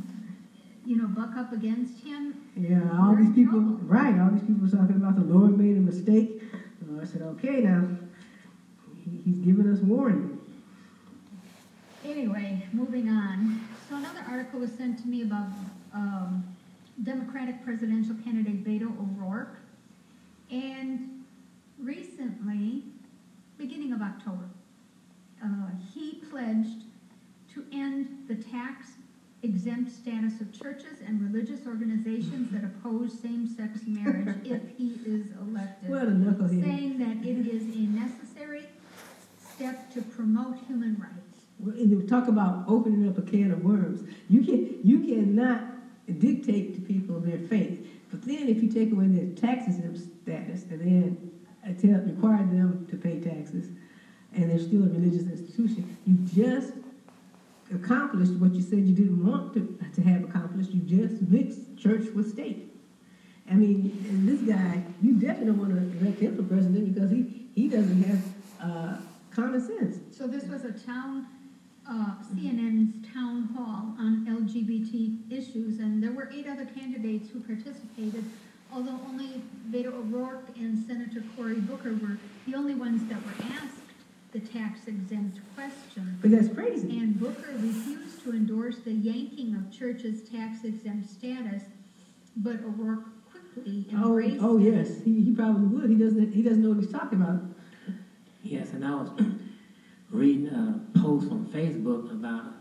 you 0.87 0.97
know, 0.97 1.09
buck 1.09 1.37
up 1.37 1.53
against 1.53 2.03
Him. 2.03 2.35
Yeah, 2.57 2.97
all 2.99 3.15
these 3.15 3.31
people, 3.31 3.61
trouble. 3.61 3.79
right, 3.83 4.17
all 4.19 4.31
these 4.31 4.43
people 4.43 4.69
talking 4.69 4.97
about 4.97 5.17
the 5.17 5.23
Lord 5.23 5.57
made 5.57 5.77
a 5.77 5.81
mistake. 5.81 6.41
The 6.81 6.87
Lord 6.93 7.07
said, 7.09 7.21
okay, 7.23 7.61
now, 7.61 7.89
He's 9.25 9.37
giving 9.37 9.71
us 9.73 9.79
warning. 9.81 10.39
Anyway, 12.05 12.63
moving 12.73 13.09
on. 13.09 13.61
So 13.89 13.97
another 13.97 14.25
article 14.29 14.61
was 14.61 14.73
sent 14.73 14.99
to 15.03 15.09
me 15.09 15.23
about 15.23 15.47
um, 15.95 16.45
Democratic 17.03 17.65
presidential 17.65 18.15
candidate 18.25 18.65
Beto 18.65 18.89
O'Rourke, 18.99 19.57
and 20.51 21.25
recently, 21.79 22.83
beginning 23.59 23.93
of 23.93 24.03
October, 24.03 24.49
uh, 25.45 25.49
he 25.95 26.15
pledged 26.31 26.83
to 27.55 27.65
end 27.73 28.25
the 28.29 28.35
tax 28.35 28.93
exempt 29.43 29.93
status 29.93 30.41
of 30.41 30.53
churches 30.59 31.01
and 31.07 31.21
religious 31.21 31.67
organizations 31.67 32.51
that 32.51 32.65
oppose 32.65 33.13
same-sex 33.21 33.81
marriage 33.87 34.35
if 34.45 34.63
he 34.77 34.99
is 35.07 35.27
elected 35.41 35.91
What 35.91 36.03
a 36.05 36.07
knucklehead. 36.07 36.65
saying 36.65 36.99
that 36.99 37.25
it 37.29 37.47
is 37.47 37.63
a 37.63 37.81
necessary 37.91 38.65
step 39.57 39.93
to 39.95 40.03
promote 40.03 40.59
human 40.67 40.97
rights. 41.01 41.79
And 41.79 42.09
talk 42.09 42.29
about 42.29 42.65
opening 42.69 43.09
up 43.09 43.17
a 43.17 43.23
can 43.23 43.51
of 43.51 43.65
worms. 43.65 44.07
You 44.29 44.43
can 44.45 44.79
you 44.85 45.01
cannot 45.01 45.63
dictate 46.19 46.75
to 46.75 46.81
people 46.83 47.19
their 47.19 47.39
faith. 47.39 47.89
But 48.11 48.23
then 48.23 48.49
if 48.49 48.63
you 48.63 48.71
take 48.71 48.93
away 48.93 49.07
their 49.07 49.35
tax 49.35 49.67
exempt 49.67 50.01
status 50.23 50.65
and 50.71 50.81
then 50.81 51.33
require 52.07 52.45
them 52.45 52.87
to 52.91 52.97
pay 52.97 53.21
taxes, 53.21 53.69
and 54.35 54.51
they're 54.51 54.59
still 54.59 54.85
a 54.85 54.89
religious 54.89 55.27
institution, 55.27 55.97
you 56.07 56.17
just 56.35 56.75
accomplished 57.75 58.33
what 58.35 58.53
you 58.53 58.61
said 58.61 58.81
you 58.81 58.95
didn't 58.95 59.27
want 59.27 59.55
to, 59.55 59.79
to 59.95 60.03
have 60.03 60.25
accomplished. 60.25 60.71
You 60.71 60.81
just 60.83 61.23
mixed 61.23 61.77
church 61.79 62.07
with 62.15 62.31
state. 62.31 62.71
I 63.51 63.55
mean, 63.55 64.27
this 64.27 64.41
guy, 64.43 64.83
you 65.03 65.15
definitely 65.15 65.47
don't 65.47 65.59
want 65.59 65.71
to 65.71 65.99
elect 65.99 66.21
him 66.21 66.37
for 66.37 66.43
president 66.43 66.95
because 66.95 67.11
he, 67.11 67.49
he 67.55 67.69
doesn't 67.69 68.03
have 68.03 68.23
uh, 68.61 68.97
common 69.37 69.61
sense. 69.61 69.99
So 70.17 70.27
this 70.27 70.45
was 70.45 70.65
a 70.65 70.73
town, 70.73 71.27
uh, 71.89 72.15
CNN's 72.35 73.07
town 73.13 73.45
hall 73.55 73.95
on 73.99 74.25
LGBT 74.27 75.31
issues, 75.31 75.79
and 75.79 76.03
there 76.03 76.13
were 76.13 76.29
eight 76.35 76.47
other 76.49 76.65
candidates 76.65 77.29
who 77.31 77.41
participated, 77.41 78.25
although 78.73 78.99
only 79.07 79.43
Beto 79.71 79.93
O'Rourke 79.95 80.49
and 80.57 80.85
Senator 80.87 81.23
Cory 81.37 81.57
Booker 81.61 81.93
were 81.95 82.19
the 82.47 82.55
only 82.55 82.75
ones 82.75 83.07
that 83.11 83.19
were 83.25 83.45
asked 83.55 83.75
the 84.33 84.41
tax 84.41 84.87
exempt 84.89 85.39
question. 85.55 86.19
But 86.21 86.31
that's 86.31 86.49
crazy. 86.49 86.99
And 86.99 87.19
Booker 87.21 87.53
refused 87.59 88.23
to 88.25 88.33
endorse 88.33 88.79
the 88.79 88.93
yanking 88.93 89.55
of 89.55 89.71
churches' 89.71 90.29
tax 90.29 90.65
exempt 90.65 91.09
status, 91.11 91.63
but 92.39 92.57
O'Rourke 92.65 93.05
quickly 93.31 93.87
Oh, 93.95 94.19
embraced 94.19 94.43
oh 94.43 94.59
it. 94.59 94.63
yes, 94.65 95.03
he, 95.05 95.21
he 95.23 95.31
probably 95.33 95.67
would. 95.79 95.91
He 95.91 95.97
doesn't. 95.97 96.33
He 96.33 96.43
doesn't 96.43 96.63
know 96.63 96.71
what 96.71 96.79
he's 96.79 96.91
talking 96.91 97.21
about. 97.21 97.43
Yes, 98.49 98.75
and 98.75 98.85
I 98.85 98.95
was 98.95 99.11
reading 100.13 100.47
a 100.47 100.81
post 100.95 101.33
on 101.33 101.45
Facebook 101.47 102.13
about 102.13 102.53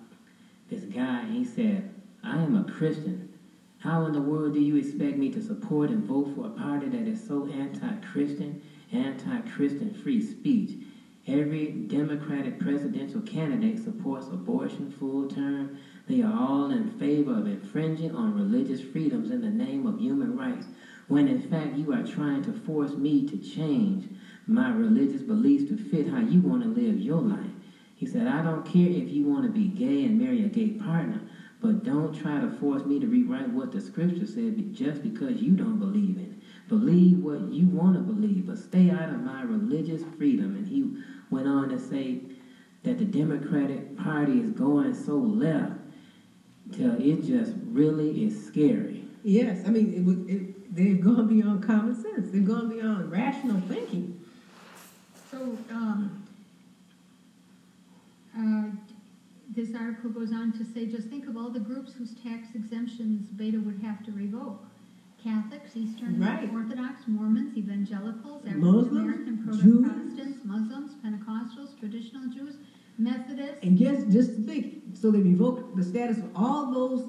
this 0.68 0.86
guy. 0.86 1.26
He 1.26 1.44
said, 1.44 1.94
I 2.24 2.38
am 2.40 2.56
a 2.56 2.64
Christian. 2.64 3.30
How 3.78 4.08
in 4.08 4.14
the 4.14 4.22
world 4.22 4.54
do 4.56 4.60
you 4.60 4.78
expect 4.78 5.20
me 5.20 5.30
to 5.30 5.40
support 5.40 5.92
and 5.92 6.04
vote 6.04 6.34
for 6.34 6.48
a 6.48 6.50
party 6.50 6.88
that 6.88 7.08
is 7.08 7.24
so 7.24 7.46
anti 7.46 7.98
Christian, 7.98 8.64
anti 8.92 9.42
Christian 9.42 9.94
free 9.94 10.22
speech? 10.22 10.72
Every 11.28 11.68
Democratic 11.68 12.58
presidential 12.60 13.22
candidate 13.22 13.78
supports 13.78 14.30
abortion 14.30 14.90
full 14.90 15.28
term. 15.28 15.78
They 16.08 16.24
are 16.24 16.34
all 16.34 16.72
in 16.72 16.88
favor 16.88 17.34
of 17.34 17.46
infringing 17.46 18.16
on 18.16 18.34
religious 18.34 18.82
freedoms 18.82 19.30
in 19.30 19.42
the 19.42 19.52
name 19.52 19.86
of 19.86 20.00
human 20.00 20.36
rights, 20.36 20.68
when 21.10 21.28
in 21.28 21.40
fact 21.40 21.76
you 21.76 21.94
are 21.94 22.04
trying 22.04 22.42
to 22.44 22.54
force 22.54 22.96
me 22.96 23.28
to 23.28 23.38
change 23.38 24.08
my 24.48 24.70
religious 24.70 25.24
beliefs 25.24 25.66
to 25.66 25.78
fit 25.78 26.08
how 26.08 26.20
you 26.20 26.42
want 26.42 26.64
to 26.64 26.70
live 26.70 27.00
your 27.00 27.22
life. 27.22 27.52
He 27.96 28.06
said, 28.06 28.28
I 28.28 28.42
don't 28.42 28.66
care 28.66 28.90
if 28.90 29.12
you 29.12 29.24
want 29.24 29.46
to 29.46 29.50
be 29.50 29.68
gay 29.68 30.04
and 30.06 30.18
marry 30.18 30.42
a 30.44 30.48
gay 30.50 30.72
partner, 30.72 31.22
But 31.62 31.84
don't 31.84 32.14
try 32.14 32.40
to 32.40 32.50
force 32.50 32.86
me 32.86 33.00
to 33.00 33.08
rewrite 33.08 33.50
what 33.50 33.72
the 33.72 33.82
scripture 33.82 34.26
said 34.26 34.74
just 34.74 35.02
because 35.04 35.42
you 35.42 35.56
don't 35.56 35.80
believe 35.80 36.18
in 36.18 36.26
it. 36.32 36.38
Believe 36.70 37.24
what 37.24 37.42
you 37.42 37.68
want 37.68 37.96
to 37.96 38.02
believe, 38.02 38.46
but 38.48 38.58
stay 38.60 38.90
out 38.92 39.10
of 39.10 39.20
my 39.20 39.42
religious 39.42 40.04
freedom. 40.04 40.56
And 40.56 40.68
he 40.68 40.86
went 41.32 41.48
on 41.48 41.70
to 41.70 41.80
say 41.80 42.20
that 42.84 42.98
the 43.00 43.06
Democratic 43.06 43.96
Party 43.96 44.40
is 44.40 44.52
going 44.52 44.94
so 44.94 45.18
left 45.20 45.78
till 46.72 46.94
it 47.00 47.22
just 47.22 47.56
really 47.64 48.24
is 48.24 48.36
scary. 48.36 49.06
Yes, 49.24 49.66
I 49.66 49.70
mean, 49.70 49.90
it, 49.92 50.32
it, 50.32 50.76
they've 50.76 51.00
gone 51.00 51.28
beyond 51.28 51.62
common 51.64 51.94
sense. 51.94 52.30
They've 52.30 52.46
gone 52.46 52.68
beyond 52.68 53.12
rational 53.12 53.60
thinking. 53.60 54.10
So, 55.36 55.58
um, 55.70 56.10
uh, 58.34 58.68
this 59.54 59.76
article 59.76 60.10
goes 60.10 60.32
on 60.32 60.54
to 60.54 60.64
say, 60.64 60.86
just 60.86 61.10
think 61.10 61.28
of 61.28 61.36
all 61.36 61.50
the 61.50 61.60
groups 61.60 61.92
whose 61.92 62.14
tax 62.14 62.56
exemptions 62.56 63.26
Beto 63.36 63.62
would 63.62 63.76
have 63.76 64.02
to 64.06 64.14
revoke. 64.14 64.56
Catholics, 65.22 65.76
Eastern 65.76 66.18
Right. 66.18 66.50
Orthodox, 66.50 67.06
Mormons, 67.06 67.58
evangelicals, 67.58 68.46
African 68.46 68.62
Muslims, 68.62 69.28
American, 69.28 69.58
Jews. 69.58 69.84
Protestants, 69.84 70.46
Muslims, 70.46 70.96
Pentecostals, 71.04 71.78
traditional 71.78 72.30
Jews, 72.30 72.56
Methodists. 72.98 73.58
And 73.62 73.76
guess, 73.76 74.06
just 74.06 74.36
to 74.36 74.42
think, 74.42 74.72
so 74.94 75.12
they 75.12 75.20
revoke 75.20 75.76
the 75.76 75.84
status 75.84 76.22
of 76.22 76.30
all 76.34 76.64
those 76.64 77.08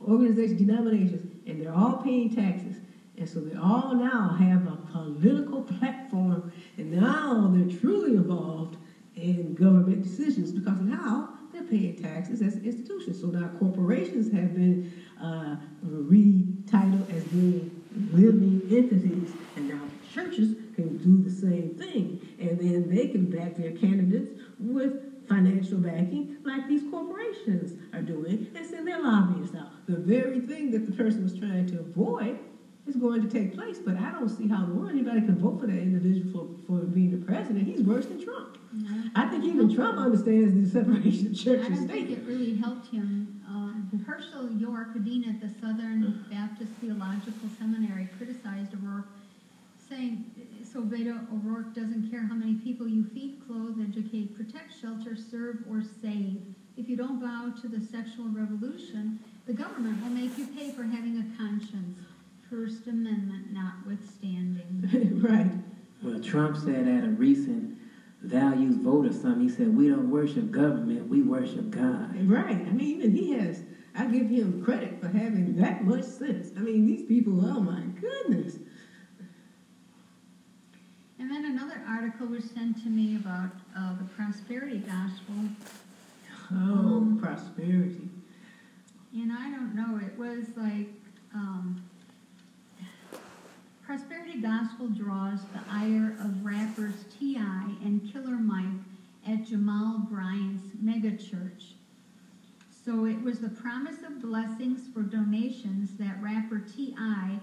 organizations, 0.00 0.58
denominations, 0.58 1.22
and 1.46 1.60
they're 1.60 1.72
all 1.72 1.94
paying 1.94 2.30
taxes. 2.30 2.80
And 3.20 3.28
so 3.28 3.40
they 3.40 3.54
all 3.54 3.94
now 3.94 4.30
have 4.30 4.66
a 4.66 4.78
political 4.90 5.60
platform, 5.60 6.50
and 6.78 6.90
now 6.90 7.48
they're 7.48 7.68
truly 7.68 8.16
involved 8.16 8.78
in 9.14 9.54
government 9.54 10.02
decisions 10.02 10.52
because 10.52 10.80
now 10.80 11.34
they're 11.52 11.62
paying 11.64 11.96
taxes 11.96 12.40
as 12.40 12.64
institutions. 12.64 13.20
So 13.20 13.30
now 13.30 13.48
corporations 13.58 14.30
have 14.32 14.54
been 14.54 14.86
uh, 15.20 15.58
retitled 15.84 17.12
as 17.12 17.24
being 17.24 17.70
living 18.10 18.66
entities, 18.70 19.34
and 19.56 19.68
now 19.68 19.84
churches 20.14 20.56
can 20.74 20.96
do 20.96 21.20
the 21.20 21.28
same 21.28 21.74
thing, 21.76 22.22
and 22.38 22.58
then 22.58 22.88
they 22.88 23.08
can 23.08 23.28
back 23.28 23.54
their 23.54 23.72
candidates 23.72 24.30
with 24.58 25.26
financial 25.26 25.78
backing 25.78 26.36
like 26.42 26.66
these 26.66 26.88
corporations 26.90 27.74
are 27.92 28.00
doing 28.00 28.46
and 28.54 28.66
send 28.66 28.86
their 28.86 28.98
lobbyists 28.98 29.54
out. 29.54 29.68
The 29.86 29.98
very 29.98 30.40
thing 30.40 30.70
that 30.70 30.86
the 30.86 30.92
person 30.92 31.22
was 31.22 31.38
trying 31.38 31.66
to 31.66 31.80
avoid 31.80 32.38
is 32.90 32.96
going 32.96 33.22
to 33.22 33.28
take 33.28 33.54
place, 33.54 33.78
but 33.78 33.96
I 33.96 34.10
don't 34.10 34.28
see 34.28 34.48
how 34.48 34.64
in 34.64 34.70
the 34.70 34.74
world 34.74 34.90
anybody 34.90 35.20
can 35.22 35.38
vote 35.38 35.60
for 35.60 35.66
that 35.66 35.78
individual 35.78 36.48
for, 36.66 36.80
for 36.80 36.86
being 36.86 37.10
the 37.12 37.24
president. 37.24 37.66
He's 37.66 37.82
worse 37.82 38.06
than 38.06 38.22
Trump. 38.22 38.58
I 39.14 39.26
think 39.26 39.44
even 39.44 39.72
Trump 39.72 39.98
understands 39.98 40.54
the 40.54 40.66
separation 40.68 41.28
of 41.28 41.32
I 41.32 41.36
church 41.36 41.66
and 41.66 41.76
don't 41.76 41.88
think 41.88 42.10
it 42.10 42.22
really 42.26 42.54
helped 42.56 42.88
him. 42.88 43.40
Um, 43.48 43.88
Hershael 44.06 44.60
York, 44.60 44.88
a 44.94 44.98
dean 44.98 45.24
at 45.24 45.40
the 45.40 45.48
Southern 45.60 46.24
Baptist 46.30 46.72
Theological 46.80 47.48
Seminary, 47.58 48.08
criticized 48.16 48.74
O'Rourke, 48.74 49.08
saying, 49.88 50.24
so 50.72 50.82
Beto 50.82 51.18
O'Rourke 51.32 51.74
doesn't 51.74 52.10
care 52.10 52.22
how 52.22 52.34
many 52.34 52.54
people 52.54 52.86
you 52.86 53.04
feed, 53.04 53.40
clothe, 53.46 53.78
educate, 53.80 54.36
protect, 54.36 54.72
shelter, 54.80 55.16
serve, 55.16 55.58
or 55.68 55.82
save. 56.02 56.42
If 56.76 56.88
you 56.88 56.96
don't 56.96 57.20
bow 57.20 57.52
to 57.60 57.68
the 57.68 57.84
sexual 57.84 58.26
revolution, 58.28 59.18
the 59.46 59.52
government 59.52 60.00
will 60.02 60.10
make 60.10 60.36
you 60.38 60.46
pay 60.46 60.70
for 60.70 60.84
having 60.84 61.18
a 61.18 61.36
conscience. 61.36 61.98
First 62.50 62.88
Amendment 62.88 63.52
notwithstanding. 63.52 65.20
right. 65.22 65.52
Well, 66.02 66.18
Trump 66.18 66.56
said 66.56 66.88
at 66.88 67.04
a 67.04 67.10
recent 67.10 67.78
values 68.22 68.74
vote 68.74 69.06
or 69.06 69.12
something, 69.12 69.42
he 69.42 69.48
said, 69.48 69.76
We 69.76 69.88
don't 69.88 70.10
worship 70.10 70.50
government, 70.50 71.08
we 71.08 71.22
worship 71.22 71.70
God. 71.70 72.28
Right. 72.28 72.56
I 72.56 72.72
mean, 72.72 72.96
even 72.96 73.14
he 73.14 73.32
has, 73.34 73.62
I 73.94 74.06
give 74.06 74.28
him 74.28 74.64
credit 74.64 75.00
for 75.00 75.06
having 75.08 75.54
that 75.56 75.84
much 75.84 76.02
sense. 76.02 76.50
I 76.56 76.60
mean, 76.60 76.86
these 76.86 77.06
people, 77.06 77.40
oh 77.44 77.60
my 77.60 77.84
goodness. 78.00 78.58
And 81.20 81.30
then 81.30 81.44
another 81.44 81.80
article 81.86 82.26
was 82.26 82.44
sent 82.50 82.82
to 82.82 82.88
me 82.88 83.14
about 83.14 83.50
uh, 83.76 83.94
the 83.96 84.04
prosperity 84.04 84.78
gospel. 84.78 85.34
Oh, 86.50 86.56
Um, 86.56 87.18
prosperity. 87.20 88.08
And 89.14 89.30
I 89.32 89.50
don't 89.50 89.74
know, 89.76 89.98
it 90.04 90.18
was 90.18 90.46
like, 90.56 90.88
um, 91.32 91.80
Prosperity 93.90 94.40
Gospel 94.40 94.86
draws 94.86 95.40
the 95.52 95.58
ire 95.68 96.14
of 96.20 96.44
rappers 96.44 96.94
T.I. 97.18 97.74
and 97.82 98.08
Killer 98.12 98.36
Mike 98.36 98.78
at 99.26 99.44
Jamal 99.44 100.06
Bryant's 100.08 100.76
megachurch. 100.76 101.72
So 102.84 103.06
it 103.06 103.20
was 103.20 103.40
the 103.40 103.48
promise 103.48 104.04
of 104.06 104.22
blessings 104.22 104.82
for 104.94 105.02
donations 105.02 105.96
that 105.98 106.22
rapper 106.22 106.60
T.I. 106.60 107.40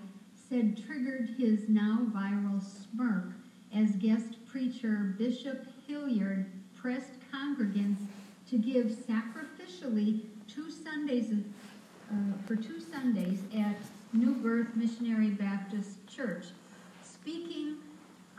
said 0.50 0.82
triggered 0.86 1.36
his 1.38 1.68
now 1.68 2.08
viral 2.16 2.64
smirk 2.64 3.34
as 3.76 3.98
guest 3.98 4.38
preacher 4.46 5.16
Bishop 5.18 5.68
Hilliard 5.86 6.46
pressed 6.78 7.12
congregants 7.30 8.06
to 8.50 8.58
give 8.58 8.86
sacrificially 8.86 10.22
two 10.48 10.72
Sundays 10.72 11.30
uh, 12.10 12.16
for 12.46 12.56
two 12.56 12.80
Sundays 12.80 13.42
at 13.54 13.76
New 14.14 14.34
Birth 14.36 14.76
Missionary 14.76 15.30
Baptist 15.32 16.08
Church. 16.08 16.46
Speaking 17.04 17.78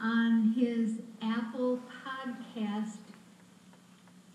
on 0.01 0.55
his 0.57 0.95
Apple 1.23 1.81
podcast 2.05 2.97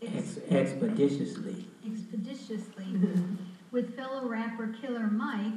Ex- 0.02 0.38
expeditiously. 0.50 1.66
expeditiously 1.88 2.86
with 3.72 3.96
fellow 3.96 4.28
rapper 4.28 4.76
Killer 4.82 5.08
Mike, 5.08 5.54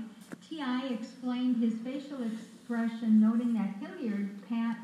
T.I. 0.48 0.86
explained 0.88 1.56
his 1.56 1.74
facial 1.84 2.18
expression, 2.22 3.20
noting 3.20 3.54
that 3.54 3.74
Hilliard, 3.80 4.30
Pat, 4.48 4.78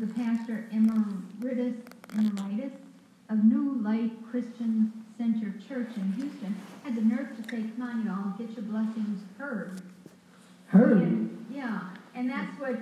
the 0.00 0.08
pastor 0.08 0.66
emeritus, 0.72 1.76
emeritus 2.12 2.72
of 3.30 3.44
New 3.44 3.80
Light 3.80 4.12
Christian 4.30 5.03
Center 5.18 5.52
Church 5.68 5.88
in 5.96 6.12
Houston, 6.12 6.56
had 6.82 6.96
the 6.96 7.02
nerve 7.02 7.28
to 7.36 7.42
say, 7.50 7.64
"Come 7.76 7.82
on, 7.82 8.04
y'all, 8.04 8.36
get 8.38 8.54
your 8.56 8.64
blessings 8.64 9.22
heard." 9.38 9.80
Heard. 10.66 10.98
And- 11.02 11.46
yeah, 11.50 11.80
and 12.14 12.28
that's 12.28 12.58
what 12.58 12.76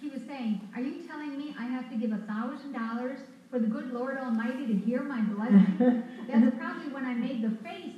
he 0.00 0.08
was 0.10 0.20
saying. 0.28 0.60
Are 0.74 0.82
you 0.82 1.02
telling 1.06 1.36
me 1.38 1.54
I 1.58 1.64
have 1.64 1.88
to 1.90 1.96
give 1.96 2.12
a 2.12 2.18
thousand 2.18 2.72
dollars 2.72 3.18
for 3.50 3.58
the 3.58 3.66
good 3.66 3.92
Lord 3.92 4.18
Almighty 4.18 4.66
to 4.66 4.74
hear 4.74 5.02
my 5.02 5.20
blessing? 5.22 6.02
That's 6.28 6.56
probably 6.56 6.92
when 6.92 7.06
I 7.06 7.14
made 7.14 7.40
the 7.42 7.50
face 7.64 7.94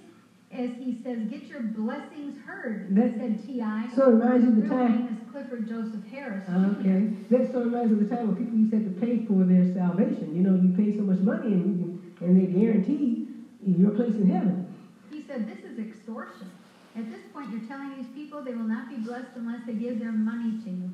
as 0.53 0.71
he 0.79 1.01
says, 1.03 1.19
"Get 1.29 1.45
your 1.45 1.61
blessings 1.63 2.39
heard," 2.47 2.95
That- 2.95 3.17
said 3.17 3.45
Ti. 3.45 3.61
So 3.97 4.11
it 4.11 4.15
reminds 4.15 4.45
you 4.45 4.51
of 4.51 4.57
the 4.63 4.69
time. 4.69 4.93
name 4.93 5.09
is 5.21 5.31
Clifford 5.33 5.69
Joseph 5.69 6.05
Harris. 6.07 6.49
Okay. 6.49 7.09
That 7.31 7.51
so 7.53 7.65
reminds 7.65 7.91
me 7.93 8.01
of 8.03 8.09
the 8.09 8.15
time 8.17 8.29
when 8.29 8.37
people 8.37 8.57
used 8.59 8.71
to 8.71 8.79
have 8.79 8.95
to 8.95 9.01
pay 9.01 9.25
for 9.27 9.43
their 9.45 9.73
salvation. 9.75 10.35
You 10.37 10.43
know, 10.43 10.55
you 10.55 10.73
pay 10.77 10.97
so 10.97 11.03
much 11.03 11.19
money 11.21 11.53
and, 11.55 11.81
you- 11.81 12.03
and 12.21 12.41
they 12.41 12.47
guarantee 12.53 13.27
your 13.65 13.91
place 13.91 14.15
in 14.15 14.29
heaven. 14.31 14.67
He 15.11 15.23
said, 15.23 15.47
"This 15.49 15.65
is 15.65 15.79
extortion. 15.79 16.51
At 16.97 17.11
this 17.11 17.21
point, 17.33 17.51
you're 17.51 17.69
telling 17.69 17.97
these 17.97 18.09
people 18.15 18.43
they 18.43 18.55
will 18.55 18.65
not 18.69 18.89
be 18.89 18.97
blessed 18.97 19.31
unless 19.37 19.65
they 19.67 19.75
give 19.75 19.99
their 20.01 20.13
money 20.13 20.59
to 20.65 20.71
you." 20.71 20.91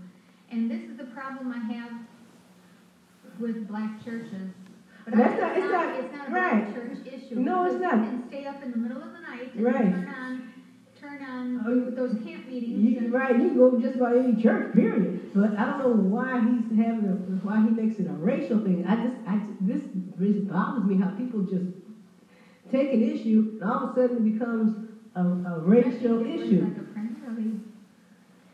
And 0.51 0.71
this 0.71 0.83
is 0.83 0.97
the 0.97 1.05
problem 1.05 1.53
I 1.53 1.59
have 1.73 1.93
with 3.41 3.67
black 3.69 4.05
churches. 4.05 4.51
But 5.05 5.15
That's 5.15 5.41
not- 5.41 5.57
it's 5.57 5.71
not- 5.73 5.95
it's 5.99 6.13
not 6.17 6.29
a 6.29 6.33
right. 6.33 6.65
black 6.65 6.75
church 6.75 6.99
issue. 7.07 7.37
No, 7.37 7.65
it's 7.65 7.81
not. 7.81 7.93
Can 7.93 8.25
stay 8.29 8.45
up 8.47 8.63
in 8.63 8.73
the 8.73 8.79
middle 8.79 8.99
of 9.03 9.13
the 9.13 9.21
night 9.21 9.55
and 9.55 9.65
Right. 9.65 9.75
turn 9.93 10.09
on, 10.09 10.43
turn 11.01 11.23
on 11.23 11.61
Oh, 11.67 11.91
those 11.91 12.15
camp 12.25 12.49
meetings. 12.49 12.83
You, 12.83 12.99
and- 12.99 13.13
right, 13.13 13.37
you 13.41 13.49
can 13.49 13.57
go 13.57 13.79
just 13.79 13.97
about 13.97 14.17
any 14.17 14.35
church, 14.43 14.73
period. 14.75 15.31
But 15.35 15.57
I 15.59 15.65
don't 15.67 15.79
know 15.79 15.93
why 16.09 16.41
he's 16.41 16.77
having 16.77 17.05
a, 17.07 17.15
why 17.45 17.61
he 17.63 17.71
makes 17.71 17.99
it 18.01 18.09
a 18.09 18.13
racial 18.15 18.59
thing. 18.61 18.85
I 18.87 18.97
just, 19.05 19.17
I 19.27 19.39
just, 19.39 19.67
this 19.67 19.83
really 20.19 20.41
bothers 20.41 20.85
me 20.85 20.97
how 20.97 21.11
people 21.11 21.43
just 21.43 21.67
take 22.71 22.93
an 22.93 23.03
issue 23.03 23.59
and 23.61 23.63
all 23.71 23.85
of 23.85 23.91
a 23.91 23.95
sudden 23.95 24.27
it 24.27 24.33
becomes 24.33 24.89
a, 25.15 25.21
a 25.21 25.61
racial 25.61 26.21
I 26.21 26.25
think 26.25 26.35
it 26.35 26.41
was 26.41 26.51
issue. 26.51 26.61
Like 26.65 26.77
a 26.77 26.83
primarily, 26.93 27.61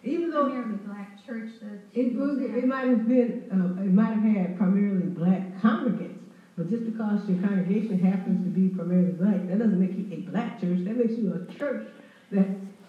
Even 0.05 0.31
though 0.31 0.45
primarily 0.51 0.79
black 0.87 1.27
church 1.27 1.51
it 1.95 2.17
was, 2.17 2.39
it 2.41 2.67
might 2.67 2.87
have 2.89 3.09
been, 3.09 3.49
uh, 3.51 3.83
it 3.83 3.93
might 3.93 4.13
have 4.13 4.23
had 4.23 4.57
primarily 4.57 5.07
black 5.07 5.57
congregants. 5.61 6.19
But 6.57 6.69
just 6.69 6.85
because 6.85 7.27
your 7.29 7.41
congregation 7.41 7.99
happens 7.99 8.45
to 8.45 8.51
be 8.51 8.69
primarily 8.69 9.13
black, 9.13 9.47
that 9.49 9.59
doesn't 9.59 9.81
make 9.81 9.97
you 9.97 10.07
a 10.19 10.31
black 10.31 10.61
church. 10.61 10.85
That 10.85 10.97
makes 10.97 11.15
you 11.15 11.33
a 11.33 11.53
church 11.53 11.87
that 12.31 12.47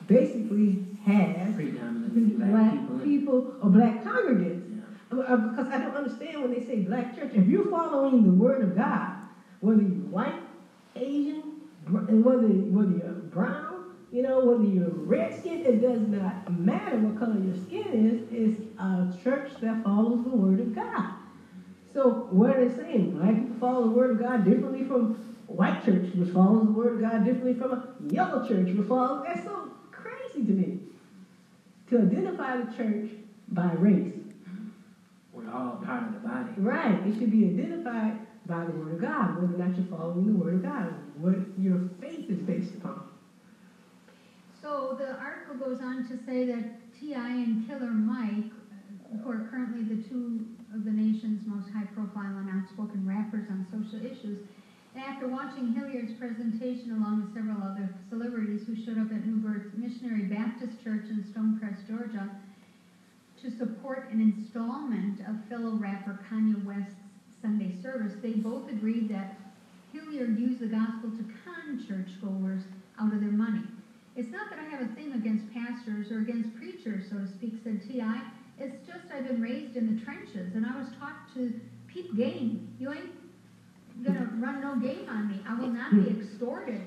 basically 0.08 0.86
has 1.04 1.56
Predominantly 1.56 2.22
black 2.36 2.52
black 2.52 2.72
people. 2.74 3.00
people 3.00 3.56
or 3.62 3.70
black 3.70 4.04
congregants. 4.04 4.64
Yeah. 5.14 5.18
Uh, 5.20 5.38
Because 5.38 5.68
I 5.68 5.78
don't 5.80 5.96
understand 5.96 6.42
when 6.42 6.52
they 6.52 6.66
say 6.66 6.82
black 6.82 7.16
church. 7.16 7.32
If 7.34 7.48
you're 7.48 7.68
following 7.72 8.24
the 8.24 8.32
word 8.34 8.62
of 8.64 8.76
God, 8.76 9.14
whether 9.62 9.82
you're 9.82 10.10
white, 10.12 10.42
Asian, 10.96 11.44
and 11.88 12.24
whether 12.26 12.48
whether 12.48 12.92
you're 12.92 13.14
brown, 13.14 13.84
you 14.12 14.22
know, 14.22 14.40
whether 14.46 14.64
you're 14.64 14.90
red 14.90 15.34
skin, 15.34 15.66
it 15.66 15.82
does 15.82 16.02
not 16.08 16.52
matter 16.52 16.98
what 16.98 17.16
color 17.16 17.38
your 17.40 17.56
skin 17.56 17.94
is. 17.94 18.22
It's 18.32 18.62
a 18.80 19.08
church 19.24 19.50
that 19.62 19.84
follows 19.84 20.24
the 20.24 20.32
word 20.32 20.60
of 20.60 20.76
God. 20.76 21.14
So 21.94 22.10
what 22.30 22.52
are 22.52 22.66
they 22.66 22.70
saying? 22.70 23.12
Black 23.12 23.36
people 23.36 23.56
follow 23.58 23.84
the 23.84 23.92
word 23.92 24.12
of 24.12 24.20
God 24.20 24.44
differently 24.46 24.84
from 24.84 25.08
white 25.48 25.84
church 25.84 26.14
which 26.16 26.30
follows 26.30 26.66
the 26.66 26.72
word 26.72 26.94
of 26.94 27.00
God 27.00 27.24
differently 27.24 27.54
from 27.54 27.74
a 27.74 27.80
yellow 28.00 28.40
church 28.40 28.72
which 28.72 28.88
follows. 28.88 29.20
That's 29.26 29.44
so 29.44 29.70
crazy 29.92 30.44
to 30.46 30.54
me. 30.54 30.80
To 31.88 32.00
identify 32.00 32.58
the 32.58 32.66
church 32.76 33.12
by 33.50 33.74
race. 33.74 34.14
We're 35.34 35.50
all 35.50 35.78
part 35.78 36.04
of 36.04 36.14
the 36.14 36.20
body. 36.20 36.52
Right. 36.58 37.00
It 37.06 37.16
should 37.18 37.32
be 37.32 37.46
identified 37.46 38.16
by 38.48 38.66
the 38.66 38.74
word 38.74 38.96
of 38.96 39.02
God, 39.02 39.42
whether 39.42 39.56
or 39.56 39.68
not 39.68 39.78
you're 39.78 39.88
following 39.88 40.28
the 40.28 40.44
word 40.44 40.56
of 40.56 40.64
God, 40.64 40.94
what 41.22 41.38
your 41.58 41.80
faith 42.00 42.30
is 42.30 42.40
based 42.40 42.76
upon. 42.76 43.02
So 44.62 44.96
the 44.98 45.18
article 45.20 45.56
goes 45.56 45.82
on 45.82 46.08
to 46.08 46.18
say 46.26 46.46
that 46.48 46.64
T.I. 47.00 47.30
and 47.30 47.68
Killer 47.68 47.92
Mike, 47.92 48.52
who 49.24 49.30
are 49.30 49.48
currently 49.52 49.84
the 49.84 50.08
two 50.08 50.46
of 50.74 50.84
the 50.86 50.92
nation's 50.92 51.46
most 51.46 51.70
high-profile 51.70 52.38
and 52.40 52.50
outspoken 52.50 53.08
rappers 53.08 53.48
on 53.50 53.66
social 53.72 54.06
issues, 54.06 54.40
after 54.96 55.28
watching 55.28 55.74
Hilliard's 55.74 56.14
presentation 56.14 56.92
along 56.92 57.26
with 57.26 57.34
several 57.34 57.62
other 57.62 57.90
celebrities 58.10 58.62
who 58.66 58.76
showed 58.76 58.98
up 58.98 59.12
at 59.12 59.26
New 59.26 59.38
Birth 59.38 59.74
Missionary 59.76 60.24
Baptist 60.24 60.84
Church 60.84 61.10
in 61.10 61.24
Stonecrest, 61.24 61.88
Georgia, 61.88 62.30
to 63.42 63.50
support 63.50 64.10
an 64.12 64.22
installment 64.22 65.20
of 65.28 65.36
fellow 65.50 65.76
rapper 65.76 66.20
Kanye 66.30 66.64
West's 66.64 67.03
Sunday 67.44 67.76
service, 67.84 68.14
they 68.24 68.40
both 68.40 68.70
agreed 68.70 69.10
that 69.10 69.36
Hilliard 69.92 70.40
used 70.40 70.62
the 70.62 70.68
gospel 70.68 71.12
to 71.12 71.24
con 71.44 71.78
churchgoers 71.86 72.64
out 72.98 73.14
of 73.14 73.20
their 73.20 73.36
money. 73.36 73.68
It's 74.16 74.32
not 74.32 74.50
that 74.50 74.60
I 74.60 74.64
have 74.64 74.88
a 74.88 74.96
thing 74.96 75.12
against 75.12 75.52
pastors 75.54 76.10
or 76.10 76.20
against 76.20 76.56
preachers, 76.56 77.04
so 77.10 77.20
to 77.20 77.28
speak, 77.28 77.56
said 77.64 77.82
T.I. 77.86 78.24
It's 78.58 78.88
just 78.88 79.12
I've 79.12 79.28
been 79.28 79.42
raised 79.42 79.76
in 79.76 79.94
the 79.94 80.02
trenches 80.02 80.56
and 80.56 80.66
I 80.66 80.74
was 80.80 80.88
taught 80.98 81.20
to 81.36 81.52
keep 81.94 82.16
game. 82.16 82.64
You 82.80 82.94
ain't 82.94 83.12
gonna 84.06 84.30
run 84.40 84.62
no 84.62 84.80
game 84.80 85.10
on 85.10 85.28
me. 85.28 85.44
I 85.46 85.54
will 85.60 85.68
not 85.68 85.92
be 85.92 86.10
extorted. 86.10 86.82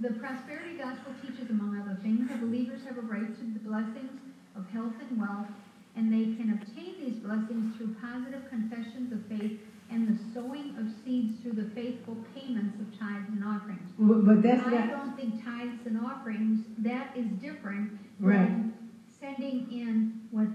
The 0.00 0.12
prosperity 0.12 0.76
gospel 0.78 1.12
teaches, 1.20 1.50
among 1.50 1.74
other 1.76 1.98
things, 2.02 2.28
that 2.28 2.40
believers 2.40 2.84
have 2.84 2.96
a 2.96 3.02
right 3.02 3.26
to 3.40 3.44
the 3.44 3.58
blessings 3.58 4.20
of 4.54 4.64
health 4.66 4.94
and 5.00 5.18
wealth, 5.18 5.48
and 5.98 6.12
they 6.12 6.26
can 6.36 6.50
obtain 6.50 6.94
these 7.04 7.16
blessings 7.18 7.76
through 7.76 7.88
positive 8.00 8.48
confessions 8.48 9.12
of 9.12 9.20
faith 9.26 9.58
and 9.90 10.08
the 10.08 10.14
sowing 10.34 10.76
of 10.78 10.88
seeds 11.04 11.42
through 11.42 11.54
the 11.54 11.64
faithful 11.64 12.16
payments 12.34 12.80
of 12.80 12.98
tithes 12.98 13.28
and 13.34 13.44
offerings. 13.44 13.90
But, 13.98 14.24
but 14.24 14.42
that's 14.42 14.62
I 14.62 14.70
not. 14.70 14.88
don't 14.90 15.16
think 15.16 15.42
tithes 15.44 15.86
and 15.86 15.98
offerings, 15.98 16.60
that 16.78 17.08
is 17.16 17.26
different 17.42 17.90
Right. 18.20 18.48
than 18.48 18.72
sending 19.20 19.64
in 19.72 20.06
what 20.30 20.48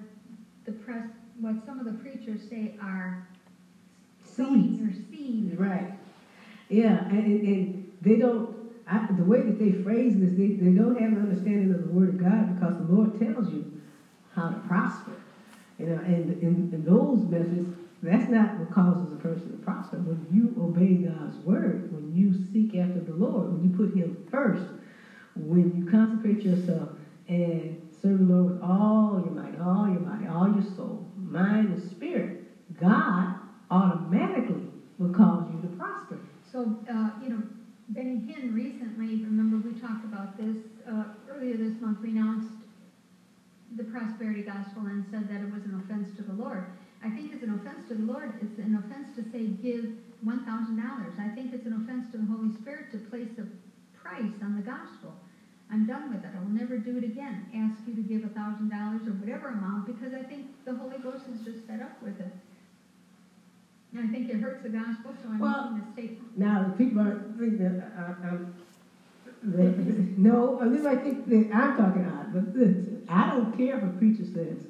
the 0.65 0.73
press, 0.73 1.03
what 1.41 1.57
some 1.65 1.79
of 1.79 1.85
the 1.85 1.93
preachers 1.93 2.41
say 2.49 2.71
are 2.81 3.15
sowing 4.23 4.61
Seeds. 4.63 4.79
your 4.79 4.91
seeds. 4.91 5.57
Right. 5.57 5.89
Yeah, 6.69 7.03
and, 7.09 7.25
and, 7.25 7.45
and 7.45 7.67
they 8.01 8.17
don't, 8.17 8.45
I, 8.87 9.01
the 9.09 9.25
way 9.25 9.43
that 9.43 9.59
they 9.59 9.71
phrase 9.71 10.17
this, 10.17 10.33
they, 10.33 10.49
they 10.49 10.73
don't 10.73 10.95
have 10.95 11.11
an 11.13 11.19
understanding 11.19 11.71
of 11.71 11.81
the 11.81 11.87
Word 11.87 12.09
of 12.09 12.17
God 12.17 12.47
because 12.47 12.77
the 12.77 12.83
Lord 12.83 13.13
tells 13.13 13.51
you 13.51 13.65
how 14.33 14.49
to 14.49 14.57
prosper. 14.57 15.13
You 15.83 15.89
know, 15.89 15.99
and 15.99 16.31
in, 16.41 16.69
those 16.85 17.25
methods, 17.27 17.69
that's 18.03 18.29
not 18.29 18.57
what 18.57 18.71
causes 18.71 19.11
a 19.13 19.17
person 19.17 19.51
to 19.51 19.57
prosper. 19.59 19.97
When 19.99 20.27
you 20.31 20.55
obey 20.57 20.95
God's 20.95 21.39
Word, 21.41 21.83
when 21.91 22.13
you 22.15 22.33
seek 22.33 22.75
after 22.75 23.01
the 23.01 23.13
Lord, 23.13 23.51
when 23.51 23.63
you 23.63 23.69
put 23.69 23.91
Him 23.91 24.15
first, 24.27 24.73
when 25.35 25.75
you 25.75 25.83
consecrate 25.83 26.45
yourself 26.45 26.89
and 27.29 27.77
serve 27.91 28.19
the 28.19 28.25
Lord 28.25 28.45
with 28.45 28.63
all 28.63 29.19
your 29.21 29.33
might, 29.33 29.57
all 29.57 29.89
your 29.89 30.01
body, 30.01 30.27
all 30.27 30.47
your 30.47 30.63
soul, 30.63 31.05
mind, 31.17 31.71
and 31.71 31.79
spirit, 31.79 32.31
God 32.73 33.33
automatically 33.71 34.69
will 34.99 35.09
cause 35.09 35.49
you 35.49 35.61
to 35.61 35.69
prosper. 35.69 36.19
So, 36.43 36.73
uh, 36.89 37.11
you 37.19 37.29
know, 37.29 37.43
Benny 37.89 38.21
Hinn 38.27 38.53
recently, 38.53 39.17
remember 39.17 39.57
we 39.59 39.73
talked 39.73 40.05
about 40.05 40.35
this, 40.37 40.81
uh, 40.87 41.07
earlier 41.29 41.57
this 41.57 41.81
month, 41.81 42.01
renounced 42.03 42.62
the 43.77 43.83
prosperity 43.83 44.41
gospel 44.43 44.85
and 44.85 45.03
said 45.11 45.27
that 45.29 45.41
it 45.41 45.49
was 45.49 45.65
an 45.65 45.73
offense 45.75 46.07
to 46.17 46.23
the 46.23 46.33
Lord. 46.33 46.63
I 47.01 47.09
think 47.09 47.33
it's 47.33 47.43
an 47.43 47.51
offense 47.51 47.87
to 47.89 47.95
the 47.95 48.03
Lord. 48.03 48.31
It's 48.41 48.57
an 48.59 48.75
offense 48.75 49.11
to 49.15 49.23
say 49.23 49.47
give 49.61 49.87
$1,000. 50.25 51.19
I 51.19 51.27
think 51.29 51.53
it's 51.53 51.65
an 51.65 51.73
offense 51.73 52.11
to 52.11 52.17
the 52.17 52.25
Holy 52.25 52.49
Spirit 52.49 52.91
to 52.91 52.97
place 52.97 53.37
a 53.37 53.45
price 53.97 54.41
on 54.41 54.55
the 54.55 54.61
gospel. 54.61 55.15
I'm 55.69 55.85
done 55.85 56.09
with 56.09 56.23
it. 56.23 56.31
I 56.35 56.39
will 56.39 56.49
never 56.49 56.77
do 56.77 56.97
it 56.97 57.03
again. 57.03 57.41
Ask 57.53 57.87
you 57.87 57.95
to 57.95 58.01
give 58.01 58.21
$1,000 58.21 59.07
or 59.07 59.11
whatever 59.13 59.49
amount 59.49 59.85
because 59.85 60.13
I 60.13 60.21
think 60.21 60.45
the 60.65 60.73
Holy 60.73 60.97
Ghost 60.97 61.23
is 61.29 61.41
just 61.41 61.59
fed 61.65 61.81
up 61.81 61.93
with 62.01 62.19
it. 62.19 62.31
And 63.93 64.01
I 64.01 64.07
think 64.07 64.29
it 64.29 64.37
hurts 64.39 64.61
the 64.61 64.69
gospel, 64.69 65.13
so 65.21 65.29
I'm 65.29 65.39
Well, 65.39 65.63
making 65.63 65.77
a 65.77 65.83
statement. 65.93 66.37
Now, 66.37 66.63
the 66.63 66.71
people 66.71 67.01
are 67.01 67.15
think 67.37 67.57
that 67.57 67.73
I, 67.95 68.27
I'm, 68.27 68.47
that, 69.51 70.05
no, 70.17 70.57
I 70.59 70.67
mean, 70.67 70.85
I 70.85 70.95
think 70.95 71.25
that 71.27 71.47
I'm 71.51 71.73
talking 71.73 72.03
odd, 72.03 72.31
but 72.33 72.43
I 73.09 73.25
don't 73.25 73.51
care 73.51 73.75
if 73.75 73.83
a 73.83 73.89
preacher 73.89 74.25
says, 74.25 74.67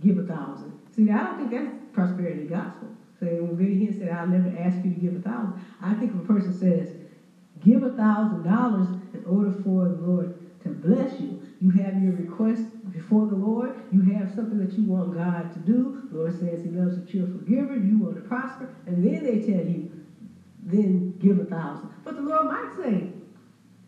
give 0.00 0.18
a 0.18 0.22
thousand. 0.22 0.72
See, 0.90 1.10
I 1.10 1.22
don't 1.22 1.36
think 1.36 1.50
that's 1.50 1.68
prosperity 1.92 2.44
gospel. 2.44 2.88
Say, 3.14 3.40
when 3.40 3.56
Billy 3.56 3.76
Hinn 3.76 3.94
said, 3.94 4.10
I'll 4.10 4.26
never 4.26 4.48
ask 4.50 4.84
you 4.84 4.90
to 4.90 4.96
give 4.96 5.14
a 5.16 5.20
thousand, 5.20 5.54
I 5.80 5.94
think 5.94 6.12
if 6.12 6.18
a 6.18 6.22
person 6.22 6.52
says, 6.52 6.94
give 7.60 7.82
a 7.82 7.90
thousand 7.90 8.42
dollars 8.42 8.92
in 9.14 9.24
order 9.24 9.50
for 9.50 9.88
the 9.88 9.94
Lord 9.94 10.30
to 10.60 10.70
bless 10.70 11.20
you, 11.20 11.38
you 11.60 11.70
have 11.70 11.96
your 11.98 12.12
request 12.12 12.66
before 12.90 13.26
the 13.26 13.34
Lord, 13.34 13.72
you 13.90 14.00
have 14.02 14.30
something 14.30 14.58
that 14.58 14.76
you 14.76 14.84
want 14.84 15.12
God 15.12 15.50
to 15.52 15.60
do, 15.60 15.92
the 16.10 16.16
Lord 16.16 16.32
says 16.34 16.62
he 16.62 16.70
loves 16.70 16.96
a 16.96 17.02
cheerful 17.02 17.40
giver, 17.40 17.74
you 17.76 17.98
want 17.98 18.16
to 18.16 18.22
prosper, 18.22 18.68
and 18.86 19.02
then 19.04 19.22
they 19.24 19.38
tell 19.38 19.62
you, 19.62 19.86
then 20.62 21.04
give 21.20 21.38
a 21.38 21.44
thousand. 21.44 21.88
But 22.04 22.16
the 22.16 22.22
Lord 22.22 22.46
might 22.46 22.70
say, 22.70 23.04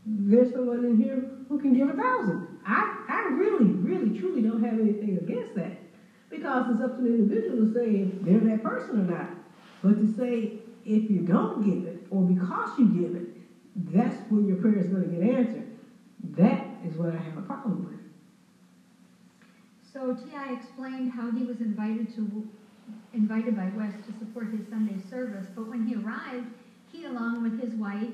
there's 0.07 0.51
someone 0.51 0.85
in 0.85 0.97
here 0.97 1.23
who 1.49 1.59
can 1.59 1.73
give 1.73 1.89
a 1.89 1.95
thousand. 1.95 2.41
I, 2.65 2.89
I 3.09 3.29
really, 3.31 3.73
really, 3.73 4.11
truly 4.11 4.43
don't 4.43 4.61
have 4.61 4.79
anything 4.79 5.17
against 5.17 5.55
that. 5.55 5.75
Because 6.31 6.69
it's 6.69 6.81
up 6.81 6.95
to 6.97 7.03
the 7.03 7.11
individual 7.13 7.57
to 7.59 7.67
say 7.67 7.99
if 8.01 8.21
they're 8.23 8.41
that 8.43 8.63
person 8.63 8.97
or 8.99 9.05
not. 9.05 9.31
But 9.83 9.99
to 9.99 10.07
say 10.09 10.51
if 10.85 11.11
you 11.11 11.21
don't 11.21 11.61
give 11.63 11.85
it 11.85 11.97
or 12.11 12.25
because 12.25 12.79
you 12.79 12.87
give 12.87 13.15
it, 13.15 13.25
that's 13.77 14.21
when 14.29 14.47
your 14.47 14.57
prayer 14.57 14.79
is 14.79 14.89
going 14.89 15.03
to 15.03 15.09
get 15.09 15.23
answered. 15.23 15.67
That 16.37 16.63
is 16.83 16.97
what 16.97 17.11
I 17.11 17.19
have 17.19 17.37
a 17.37 17.43
problem 17.43 17.85
with. 17.85 17.99
So 19.83 20.13
T.I. 20.13 20.51
explained 20.51 21.09
how 21.11 21.31
he 21.31 21.45
was 21.45 21.61
invited 21.61 22.09
to 22.11 22.45
invited 23.13 23.55
by 23.55 23.69
West 23.69 24.05
to 24.05 24.13
support 24.13 24.49
his 24.49 24.65
Sunday 24.65 24.99
service, 24.99 25.51
but 25.55 25.69
when 25.69 25.83
he 25.83 25.95
arrived, 25.95 26.47
he 26.87 27.05
along 27.05 27.41
with 27.43 27.57
his 27.57 27.75
wife 27.75 28.13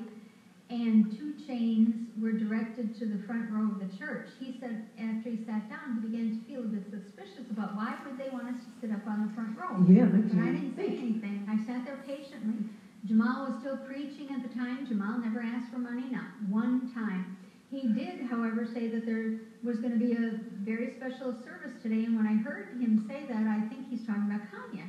and 0.71 1.11
2 1.11 1.35
Chainz 1.45 1.91
were 2.21 2.31
directed 2.31 2.95
to 2.95 3.05
the 3.05 3.17
front 3.27 3.51
row 3.51 3.67
of 3.67 3.77
the 3.77 3.91
church. 3.99 4.29
He 4.39 4.55
said 4.59 4.79
after 4.97 5.29
he 5.29 5.35
sat 5.45 5.67
down, 5.69 5.99
he 6.01 6.07
began 6.07 6.31
to 6.31 6.39
feel 6.47 6.61
a 6.63 6.71
bit 6.71 6.83
suspicious 6.89 7.49
about 7.51 7.75
why 7.75 7.95
would 8.05 8.17
they 8.17 8.29
want 8.29 8.47
us 8.47 8.55
to 8.63 8.71
sit 8.79 8.91
up 8.91 9.05
on 9.05 9.21
the 9.27 9.27
front 9.35 9.51
row. 9.57 9.75
Yeah, 9.83 10.07
But 10.07 10.23
I 10.39 10.51
didn't 10.51 10.75
say 10.75 10.87
think. 10.95 10.99
anything. 10.99 11.43
I 11.47 11.57
sat 11.57 11.83
there 11.83 11.97
patiently. 12.07 12.63
Jamal 13.05 13.43
was 13.43 13.53
still 13.59 13.75
preaching 13.75 14.31
at 14.31 14.41
the 14.41 14.47
time. 14.47 14.85
Jamal 14.85 15.17
never 15.17 15.41
asked 15.41 15.67
for 15.69 15.79
money, 15.79 16.07
not 16.07 16.27
one 16.49 16.85
time. 16.93 17.27
He 17.69 17.87
did, 17.87 18.19
however, 18.21 18.63
say 18.63 18.87
that 18.87 19.05
there 19.05 19.31
was 19.63 19.77
going 19.79 19.91
to 19.91 19.97
be 19.99 20.13
a 20.13 20.31
very 20.63 20.87
special 20.87 21.33
service 21.43 21.71
today, 21.81 22.03
and 22.05 22.15
when 22.15 22.25
I 22.25 22.35
heard 22.35 22.65
him 22.79 22.97
say 23.07 23.23
that, 23.25 23.47
I 23.47 23.59
think 23.69 23.85
he's 23.89 24.03
talking 24.03 24.23
about 24.25 24.41
Kanye. 24.51 24.87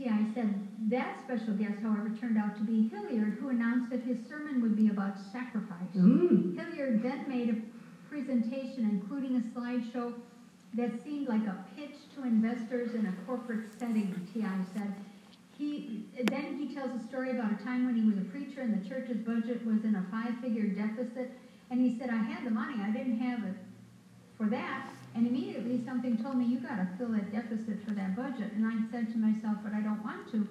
T.I. 0.00 0.32
said 0.32 0.54
that 0.88 1.20
special 1.20 1.52
guest, 1.52 1.78
however, 1.82 2.10
turned 2.18 2.38
out 2.38 2.56
to 2.56 2.62
be 2.62 2.88
Hilliard, 2.88 3.36
who 3.38 3.50
announced 3.50 3.90
that 3.90 4.00
his 4.00 4.16
sermon 4.26 4.62
would 4.62 4.74
be 4.74 4.88
about 4.88 5.18
sacrifice. 5.30 5.92
Mm. 5.94 6.56
Hilliard 6.56 7.02
then 7.02 7.28
made 7.28 7.50
a 7.50 8.08
presentation 8.08 8.88
including 8.88 9.36
a 9.36 9.40
slideshow 9.40 10.14
that 10.72 11.04
seemed 11.04 11.28
like 11.28 11.42
a 11.42 11.66
pitch 11.76 11.96
to 12.14 12.22
investors 12.22 12.94
in 12.94 13.06
a 13.06 13.12
corporate 13.26 13.66
setting, 13.78 14.26
T.I. 14.32 14.64
said. 14.72 14.94
He, 15.58 16.06
then 16.24 16.56
he 16.56 16.74
tells 16.74 16.98
a 16.98 17.06
story 17.06 17.32
about 17.32 17.60
a 17.60 17.62
time 17.62 17.84
when 17.84 17.94
he 17.94 18.08
was 18.08 18.16
a 18.16 18.24
preacher 18.30 18.62
and 18.62 18.82
the 18.82 18.88
church's 18.88 19.18
budget 19.18 19.66
was 19.66 19.84
in 19.84 19.96
a 19.96 20.06
five-figure 20.10 20.68
deficit. 20.68 21.32
And 21.70 21.78
he 21.78 21.98
said, 21.98 22.08
I 22.08 22.16
had 22.16 22.46
the 22.46 22.50
money, 22.50 22.82
I 22.82 22.90
didn't 22.90 23.18
have 23.18 23.44
it 23.44 23.56
for 24.38 24.46
that. 24.46 24.88
And 25.14 25.26
immediately 25.26 25.84
something 25.84 26.16
told 26.22 26.36
me, 26.36 26.46
you 26.46 26.60
got 26.60 26.76
to 26.76 26.88
fill 26.96 27.08
that 27.08 27.30
deficit 27.30 27.69
budget. 28.30 28.52
And 28.54 28.66
I 28.66 28.90
said 28.90 29.12
to 29.12 29.18
myself, 29.18 29.58
but 29.62 29.72
I 29.72 29.80
don't 29.80 30.02
want 30.04 30.30
to. 30.32 30.46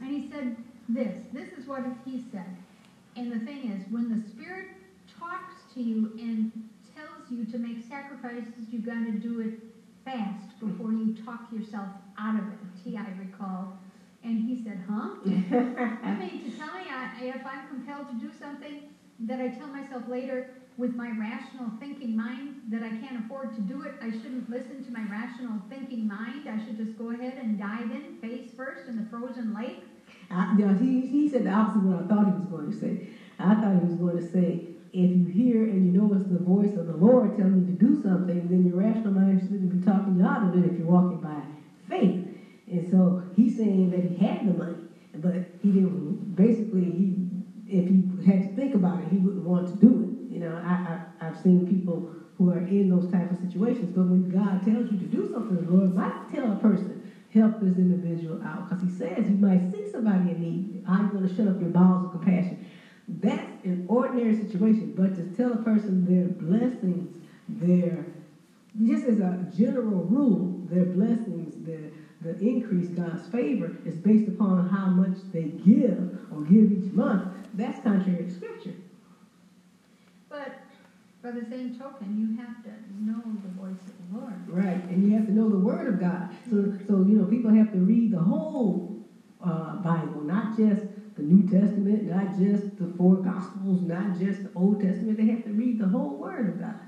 And 0.00 0.08
he 0.08 0.30
said 0.30 0.56
this, 0.88 1.26
this 1.32 1.52
is 1.58 1.66
what 1.66 1.82
he 2.04 2.24
said. 2.30 2.56
And 3.16 3.32
the 3.32 3.38
thing 3.40 3.70
is, 3.70 3.84
when 3.90 4.10
the 4.10 4.28
Spirit 4.30 4.66
talks 5.18 5.54
to 5.74 5.82
you 5.82 6.12
and 6.18 6.52
tells 6.94 7.30
you 7.30 7.44
to 7.46 7.58
make 7.58 7.78
sacrifices, 7.88 8.70
you 8.70 8.80
got 8.80 9.04
to 9.04 9.12
do 9.12 9.40
it 9.40 9.52
fast 10.04 10.58
before 10.60 10.92
you 10.92 11.14
talk 11.24 11.50
yourself 11.52 11.88
out 12.18 12.38
of 12.38 12.46
it. 12.48 12.58
T.I. 12.84 13.06
recalled. 13.18 13.68
And 14.22 14.40
he 14.40 14.62
said, 14.62 14.80
huh? 14.88 15.10
I 16.02 16.14
mean 16.14 16.50
to 16.50 16.56
tell 16.56 16.72
me 16.72 16.80
I, 16.90 17.10
if 17.20 17.46
I'm 17.46 17.68
compelled 17.68 18.08
to 18.08 18.14
do 18.14 18.32
something 18.38 18.82
that 19.20 19.40
I 19.40 19.48
tell 19.48 19.68
myself 19.68 20.08
later 20.08 20.48
with 20.78 20.96
my 20.96 21.10
rational 21.12 21.70
thinking 21.70 22.16
mind 22.16 22.54
that 22.68 22.82
I 22.82 22.90
can't 22.90 23.16
afford 23.16 23.52
to 23.54 23.60
do 23.60 23.82
it, 23.82 23.94
I 24.00 24.10
shouldn't 24.10 24.50
listen 24.50 24.80
to 24.82 24.92
my 24.92 25.04
rational 25.04 25.60
thinking 25.68 26.06
mind. 26.06 26.48
I 26.48 26.56
should 26.56 26.76
just 26.76 26.96
go 26.96 27.10
ahead 27.10 27.38
and 27.38 27.58
dive 27.58 27.90
in 27.92 28.12
face 28.12 28.50
first 28.50 28.88
in 28.88 28.96
the 28.96 29.02
frozen 29.02 29.52
lake. 29.54 29.86
I, 30.30 30.46
you 30.50 30.64
know, 30.66 30.72
he, 30.72 31.06
he 31.06 31.26
said 31.26 31.44
the 31.44 31.50
opposite 31.50 31.78
of 31.78 31.84
what 31.84 31.96
I 31.96 32.02
thought 32.02 32.26
he 32.26 32.32
was 32.32 32.46
going 32.46 32.66
to 32.66 32.72
say. 32.72 32.98
I 33.38 33.54
thought 33.54 33.74
he 33.74 33.80
was 33.82 33.96
going 33.96 34.16
to 34.16 34.22
say, 34.22 34.60
if 34.92 35.14
you 35.14 35.24
hear 35.24 35.64
and 35.64 35.84
you 35.84 35.90
know 35.90 36.12
it's 36.12 36.24
the 36.24 36.38
voice 36.38 36.76
of 36.76 36.86
the 36.86 36.94
Lord 36.94 37.32
telling 37.32 37.56
you 37.58 37.64
to 37.64 37.72
do 37.74 37.94
something, 37.94 38.48
then 38.48 38.64
your 38.64 38.76
rational 38.76 39.12
mind 39.12 39.40
shouldn't 39.40 39.70
be 39.70 39.78
talking 39.78 40.14
you 40.14 40.24
out 40.24 40.42
of 40.42 40.54
it 40.54 40.64
if 40.64 40.78
you're 40.78 40.86
walking 40.86 41.18
by 41.18 41.46
faith. 41.82 42.20
And 42.68 42.84
so 42.84 43.16
he's 43.32 43.54
saying 43.54 43.90
that 43.90 44.04
he 44.04 44.12
had 44.12 44.44
the 44.44 44.52
money, 44.52 44.80
but 45.12 45.42
he 45.58 45.72
didn't. 45.72 46.36
Basically, 46.36 46.90
he 46.92 47.14
if 47.66 47.88
he 47.88 48.04
had 48.24 48.42
to 48.42 48.48
think 48.48 48.74
about 48.74 49.00
it, 49.00 49.08
he 49.08 49.18
wouldn't 49.18 49.44
want 49.44 49.66
to 49.68 49.76
do 49.76 50.00
it. 50.00 50.08
You 50.34 50.40
know, 50.40 50.60
I, 50.62 50.78
I 50.84 51.00
I've 51.28 51.38
seen 51.38 51.64
people 51.64 52.04
who 52.36 52.50
are 52.50 52.60
in 52.60 52.88
those 52.90 53.06
type 53.08 53.30
of 53.30 53.38
situations, 53.38 53.92
but 53.92 54.06
when 54.08 54.24
God 54.24 54.62
tells 54.62 54.90
you 54.90 54.98
to 54.98 55.06
do 55.06 55.26
something, 55.26 55.56
the 55.56 55.64
Lord 55.72 55.94
might 55.94 56.28
tell 56.28 56.52
a 56.52 56.56
person 56.56 57.00
help 57.30 57.60
this 57.60 57.78
individual 57.78 58.38
out 58.42 58.64
because 58.66 58.80
he 58.80 58.88
says 58.88 59.30
you 59.30 59.38
might 59.38 59.64
see 59.64 59.86
somebody 59.86 60.30
in 60.30 60.40
need. 60.40 60.82
I'm 60.86 61.08
going 61.08 61.22
to 61.22 61.28
shut 61.28 61.48
up 61.48 61.60
your 61.60 61.70
bowels 61.70 62.04
of 62.04 62.10
compassion. 62.10 62.58
That's 63.08 63.56
an 63.64 63.80
ordinary 63.88 64.34
situation, 64.34 64.92
but 64.94 65.14
to 65.16 65.24
tell 65.24 65.52
a 65.54 65.58
person 65.58 66.04
their 66.04 66.28
blessings, 66.28 67.20
their 67.48 68.06
just 68.84 69.04
as 69.04 69.20
a 69.20 69.36
general 69.50 70.04
rule, 70.04 70.54
their 70.64 70.84
blessings, 70.84 71.56
their 71.56 71.90
the 72.20 72.36
increase, 72.44 72.90
God's 72.90 73.26
favor, 73.26 73.72
is 73.84 73.98
based 73.98 74.28
upon 74.28 74.64
how 74.66 74.88
much 74.88 75.28
they 75.32 75.48
give 75.48 76.08
or 76.30 76.42
give 76.42 76.70
each 76.72 76.92
month. 76.92 77.26
That's 77.54 77.78
contrary 77.78 78.24
to 78.24 78.30
Scripture. 78.30 78.76
But 80.34 80.50
by 81.22 81.30
the 81.30 81.46
same 81.48 81.78
token, 81.78 82.18
you 82.18 82.36
have 82.42 82.60
to 82.64 82.70
know 83.08 83.22
the 83.44 83.48
voice 83.50 83.78
of 83.86 83.94
the 84.10 84.18
Lord. 84.18 84.34
Right, 84.48 84.82
and 84.90 85.04
you 85.04 85.14
have 85.16 85.26
to 85.26 85.32
know 85.32 85.48
the 85.48 85.58
Word 85.58 85.94
of 85.94 86.00
God. 86.00 86.28
So, 86.50 86.74
so 86.88 87.06
you 87.06 87.14
know, 87.18 87.24
people 87.24 87.52
have 87.52 87.70
to 87.72 87.78
read 87.78 88.10
the 88.10 88.18
whole 88.18 88.98
uh, 89.40 89.76
Bible, 89.76 90.22
not 90.22 90.56
just 90.56 90.82
the 91.14 91.22
New 91.22 91.48
Testament, 91.48 92.10
not 92.10 92.36
just 92.36 92.76
the 92.78 92.88
four 92.98 93.14
Gospels, 93.16 93.82
not 93.82 94.18
just 94.18 94.42
the 94.42 94.50
Old 94.56 94.80
Testament. 94.80 95.16
They 95.18 95.26
have 95.26 95.44
to 95.44 95.50
read 95.50 95.78
the 95.78 95.86
whole 95.86 96.18
Word 96.18 96.48
of 96.54 96.58
God. 96.60 96.80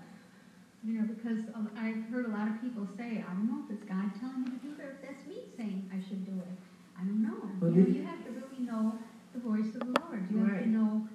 You 0.85 0.94
know, 0.94 1.06
because 1.06 1.38
I've 1.76 2.02
heard 2.11 2.26
a 2.26 2.30
lot 2.30 2.48
of 2.48 2.61
people 2.61 2.87
say, 2.98 3.22
I 3.26 3.32
don't 3.32 3.46
know 3.46 3.62
if 3.64 3.70
it's 3.78 3.85
God 3.88 4.11
telling 4.18 4.42
me 4.42 4.50
to 4.50 4.56
do 4.56 4.72
it 4.74 4.85
or 4.85 4.90
if 4.90 5.02
that's 5.06 5.24
me 5.28 5.38
saying 5.56 5.88
I 5.94 6.00
should 6.09 6.26
do 6.26 6.32
it. 6.32 6.54
I 6.98 7.04
don't 7.04 7.22
know. 7.22 7.38
Well, 7.61 7.70
you, 7.70 7.82
know 7.82 7.88
you 7.94 8.02
have 8.02 8.24
to 8.24 8.30
really 8.32 8.66
know 8.66 8.92
the 9.32 9.38
voice 9.38 9.72
of 9.74 9.80
the 9.87 9.94
Lord. 10.02 10.26
You 10.30 10.38
have 10.38 10.48
Right. 10.50 10.62
to 10.64 10.68
know, 10.68 11.09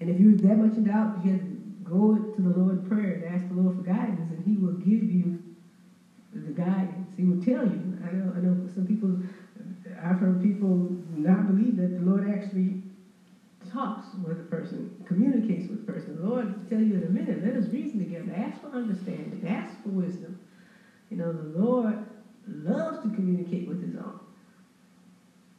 And 0.00 0.10
if 0.10 0.18
you're 0.20 0.32
that 0.48 0.58
much 0.58 0.76
in 0.76 0.84
doubt, 0.84 1.24
you 1.24 1.32
have 1.32 1.40
to 1.40 1.53
go 1.84 2.18
to 2.18 2.42
the 2.42 2.50
Lord 2.50 2.76
in 2.76 2.82
prayer 2.82 3.12
and 3.12 3.24
ask 3.24 3.48
the 3.48 3.54
Lord 3.54 3.74
for 3.74 3.82
guidance, 3.82 4.30
and 4.30 4.42
He 4.42 4.56
will 4.56 4.72
give 4.72 5.04
you 5.04 5.36
the 6.32 6.52
guidance. 6.52 7.14
He 7.14 7.24
will 7.24 7.36
tell 7.36 7.64
you. 7.64 7.96
I 8.00 8.12
know, 8.12 8.30
I 8.34 8.40
know 8.40 8.58
some 8.66 8.84
people, 8.86 9.18
I've 9.98 10.18
heard 10.18 10.40
people 10.40 10.76
not 10.76 11.46
believe 11.46 11.76
that 11.76 11.94
the 11.94 12.02
Lord 12.02 12.24
actually 12.24 12.76
talks 13.60 14.14
with 14.14 14.40
a 14.40 14.44
person, 14.44 14.90
communicates 15.04 15.68
with 15.68 15.80
a 15.80 15.84
person. 15.84 16.14
The 16.16 16.22
Lord 16.26 16.54
will 16.56 16.64
tell 16.64 16.80
you 16.80 16.96
in 16.96 17.04
a 17.04 17.08
minute, 17.08 17.40
let 17.40 17.56
us 17.56 17.68
reason 17.68 17.98
together. 17.98 18.32
Ask 18.32 18.60
for 18.60 18.68
understanding. 18.70 19.46
Ask 19.46 19.80
for 19.80 19.90
wisdom. 19.90 20.36
You 21.10 21.16
know, 21.16 21.32
the 21.32 21.42
Lord 21.44 21.98
loves 22.46 22.98
to 23.00 23.10
communicate 23.10 23.66
with 23.66 23.80
His 23.80 23.94
own. 23.96 24.14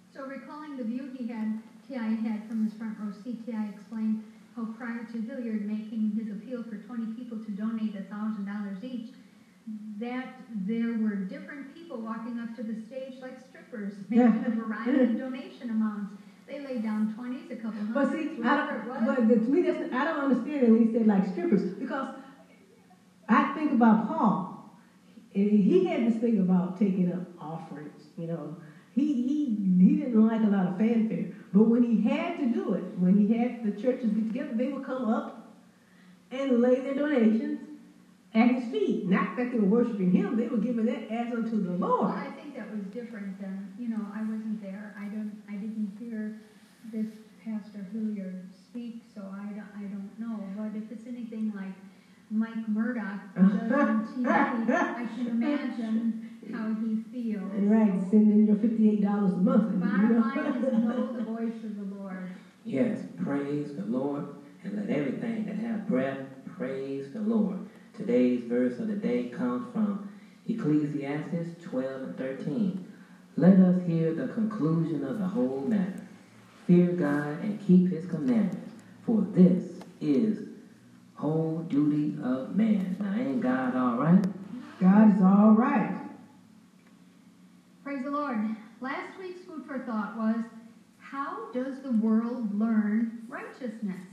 so 0.08 0.26
recalling 0.26 0.76
the 0.78 0.84
view 0.84 1.06
he 1.06 1.26
had, 1.26 1.56
T.I. 1.84 2.16
had 2.16 2.44
from 2.44 2.62
his 2.62 2.74
front 2.74 2.98
row 2.98 3.12
seat, 3.12 3.40
T.I. 3.42 3.66
explained 3.66 4.18
how 4.56 4.66
prior 4.66 5.04
to 5.04 5.22
Hilliard 5.22 5.66
making 5.68 6.12
his 6.12 6.30
appeal 6.32 6.64
for 6.64 6.78
20 6.78 7.08
people 7.08 7.38
to 7.40 7.52
donate 7.52 7.94
$1,000 7.94 8.84
each, 8.84 9.12
that 10.00 10.28
there 10.66 10.94
were 10.94 11.16
different 11.16 11.74
people 11.74 12.00
walking 12.00 12.40
up 12.40 12.54
to 12.56 12.64
the 12.64 12.74
stage 12.74 13.20
like 13.22 13.38
strippers, 13.38 14.00
making 14.10 14.44
a 14.46 14.50
variety 14.50 15.02
of 15.02 15.18
donation 15.18 15.70
amounts. 15.70 16.12
They 16.48 16.60
laid 16.60 16.84
down 16.84 17.08
20s, 17.08 17.50
a 17.52 17.56
couple 17.56 17.82
But 17.94 18.08
hundreds, 18.08 18.36
see, 18.36 18.44
I 18.44 18.56
whatever 18.56 18.72
it 18.76 18.86
was. 18.86 19.06
don't, 19.06 19.28
but 19.28 19.42
to 19.44 19.50
me, 19.50 19.62
that's, 19.62 19.82
I 19.92 20.04
don't 20.06 20.20
understand 20.20 20.64
it 20.64 20.70
when 20.70 20.80
he 20.80 20.86
said 20.86 21.06
like 21.08 21.24
strippers 21.26 21.64
because 21.80 22.08
I 23.28 23.44
think 23.44 23.72
about 23.72 24.08
Paul. 24.08 24.46
And 25.36 25.50
he 25.62 25.86
had 25.86 26.04
this 26.06 26.16
thing 26.16 26.38
about 26.40 26.76
taking 26.76 27.10
up 27.10 27.24
offerings. 27.40 28.12
You 28.18 28.28
know, 28.28 28.56
he 28.92 29.14
he 29.16 29.50
he 29.80 29.96
didn't 29.96 30.22
like 30.22 30.44
a 30.44 30.48
lot 30.48 30.66
of 30.66 30.74
fanfare, 30.76 31.28
but 31.56 31.66
when 31.66 31.84
he 31.84 31.98
had 31.98 32.38
to 32.38 32.48
do 32.48 32.74
it, 32.74 32.86
when 32.96 33.16
he 33.18 33.28
had 33.34 33.64
the 33.64 33.72
churches 33.72 34.12
get 34.14 34.28
together, 34.28 34.54
they 34.54 34.70
would 34.70 34.84
come 34.84 35.06
up 35.06 35.32
and 36.32 36.62
lay 36.62 36.80
their 36.82 36.94
donations 36.94 37.62
at 38.34 38.50
his 38.50 38.66
feet. 38.66 39.06
Not 39.08 39.36
that 39.38 39.52
they 39.52 39.60
were 39.60 39.66
worshiping 39.66 40.12
him; 40.12 40.38
they 40.38 40.50
were 40.50 40.58
giving 40.58 40.86
that 40.88 41.04
as 41.10 41.34
unto 41.34 41.60
the 41.60 41.74
Well, 41.80 41.92
Lord. 42.00 42.12
I 42.12 42.30
think 42.30 42.54
that 42.54 42.70
was 42.70 42.88
different 42.88 43.38
than, 43.40 43.72
you 43.78 43.90
know, 43.90 44.10
I 44.14 44.24
wasn't 44.24 44.62
there. 44.62 44.94
I 44.98 45.10
don't, 45.10 45.36
I 45.50 45.58
didn't 45.58 45.92
hear 46.00 46.34
this 46.92 47.22
Pastor 47.44 47.84
Hilliard 47.84 48.38
speak, 48.52 48.96
so 49.04 49.28
I 49.32 49.54
don't, 49.54 49.68
I 49.76 49.88
don't 49.88 50.20
know. 50.20 50.50
But 50.56 50.76
if 50.76 50.92
it's 50.92 51.08
anything 51.08 51.54
like 51.54 51.74
Mike 52.32 52.68
Murdock 52.68 53.20
does 53.52 53.82
on 53.82 54.02
TV, 54.02 54.70
I 54.96 55.06
can 55.06 55.28
imagine 55.30 56.14
how 56.54 56.74
he 56.76 56.98
feels. 57.12 57.52
And 57.54 57.72
right, 57.72 58.00
send 58.10 58.32
in 58.32 58.46
your 58.48 58.56
fifty-eight 58.58 59.02
dollars 59.02 59.34
a 59.34 59.38
month. 59.38 59.74
and, 59.74 59.82
you 59.82 59.88
Bottom 59.88 60.16
know. 60.16 60.22
line 60.22 60.64
is 60.64 60.74
know 60.84 61.14
the 61.18 61.24
voice 61.24 61.64
of 61.64 61.76
the 61.90 61.96
Lord. 61.96 62.30
Yes, 62.64 63.00
praise 63.18 63.76
the 63.76 63.86
Lord, 63.86 64.26
and 64.64 64.76
let 64.76 64.90
everything 64.90 65.46
that 65.46 65.56
have 65.56 65.88
breath 65.88 66.20
praise 66.58 67.12
the 67.14 67.22
Lord. 67.22 67.58
Today's 67.94 68.44
verse 68.44 68.80
of 68.80 68.88
the 68.88 68.96
day 68.96 69.30
comes 69.30 69.72
from 69.72 70.08
Ecclesiastes 70.48 71.64
12 71.64 72.02
and 72.04 72.18
13. 72.18 72.86
Let 73.38 73.60
us 73.60 73.82
hear 73.86 74.14
the 74.14 74.28
conclusion 74.30 75.04
of 75.04 75.20
the 75.20 75.28
whole 75.28 75.62
matter. 75.62 76.02
Fear 76.68 76.94
God 76.94 77.40
and 77.42 77.60
keep 77.62 77.90
his 77.92 78.06
commandments, 78.08 78.72
for 79.06 79.22
this 79.34 79.80
is 80.02 80.48
whole 81.14 81.60
duty 81.70 82.18
of 82.24 82.56
man. 82.56 82.96
Now, 83.00 83.14
ain't 83.16 83.42
God 83.42 83.76
all 83.76 83.98
right? 83.98 84.26
God 84.80 85.16
is 85.16 85.22
all 85.22 85.52
right. 85.52 86.02
Praise 87.84 88.04
the 88.04 88.12
Lord. 88.12 88.38
Last 88.82 89.18
week's 89.20 89.42
food 89.46 89.64
for 89.68 89.80
thought 89.80 90.18
was 90.18 90.38
how 90.98 91.45
does 91.56 91.80
the 91.80 91.92
world 91.94 92.60
learn 92.60 93.24
righteousness? 93.30 94.06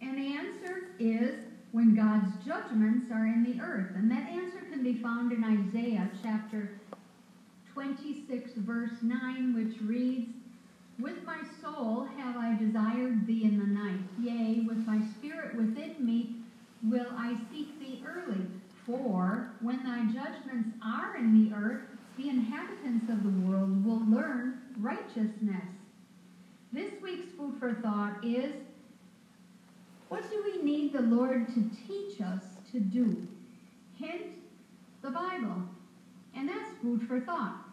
And 0.00 0.16
the 0.16 0.36
answer 0.36 0.84
is 1.00 1.34
when 1.72 1.96
God's 1.96 2.30
judgments 2.46 3.10
are 3.12 3.26
in 3.26 3.42
the 3.42 3.60
earth. 3.60 3.90
And 3.96 4.08
that 4.12 4.28
answer 4.28 4.60
can 4.70 4.84
be 4.84 4.94
found 5.02 5.32
in 5.32 5.42
Isaiah 5.42 6.08
chapter 6.22 6.70
26, 7.72 8.52
verse 8.58 8.92
9, 9.02 9.54
which 9.54 9.82
reads, 9.82 10.30
With 11.00 11.24
my 11.24 11.38
soul 11.60 12.06
have 12.18 12.36
I 12.36 12.56
desired 12.56 13.26
thee 13.26 13.42
in 13.42 13.58
the 13.58 13.66
night, 13.66 13.98
yea, 14.20 14.60
with 14.60 14.86
my 14.86 15.00
spirit 15.18 15.56
within 15.56 15.96
me 15.98 16.36
will 16.84 17.08
I 17.16 17.36
seek 17.50 17.80
thee 17.80 18.04
early. 18.06 18.46
For 18.86 19.50
when 19.60 19.82
thy 19.82 20.04
judgments 20.04 20.68
are 20.84 21.16
in 21.16 21.50
the 21.50 21.56
earth, 21.56 21.80
the 22.16 22.28
inhabitants 22.28 23.10
of 23.10 23.24
the 23.24 23.40
world 23.44 23.84
will 23.84 24.04
learn 24.06 24.60
righteousness. 24.78 25.64
This 26.74 26.90
week's 27.00 27.32
food 27.38 27.54
for 27.60 27.72
thought 27.72 28.24
is 28.24 28.52
what 30.08 30.28
do 30.28 30.42
we 30.42 30.60
need 30.60 30.92
the 30.92 31.02
Lord 31.02 31.46
to 31.54 31.70
teach 31.86 32.20
us 32.20 32.42
to 32.72 32.80
do? 32.80 33.28
Hint, 33.96 34.32
the 35.00 35.10
Bible. 35.10 35.62
And 36.34 36.48
that's 36.48 36.72
food 36.82 37.02
for 37.06 37.20
thought. 37.20 37.63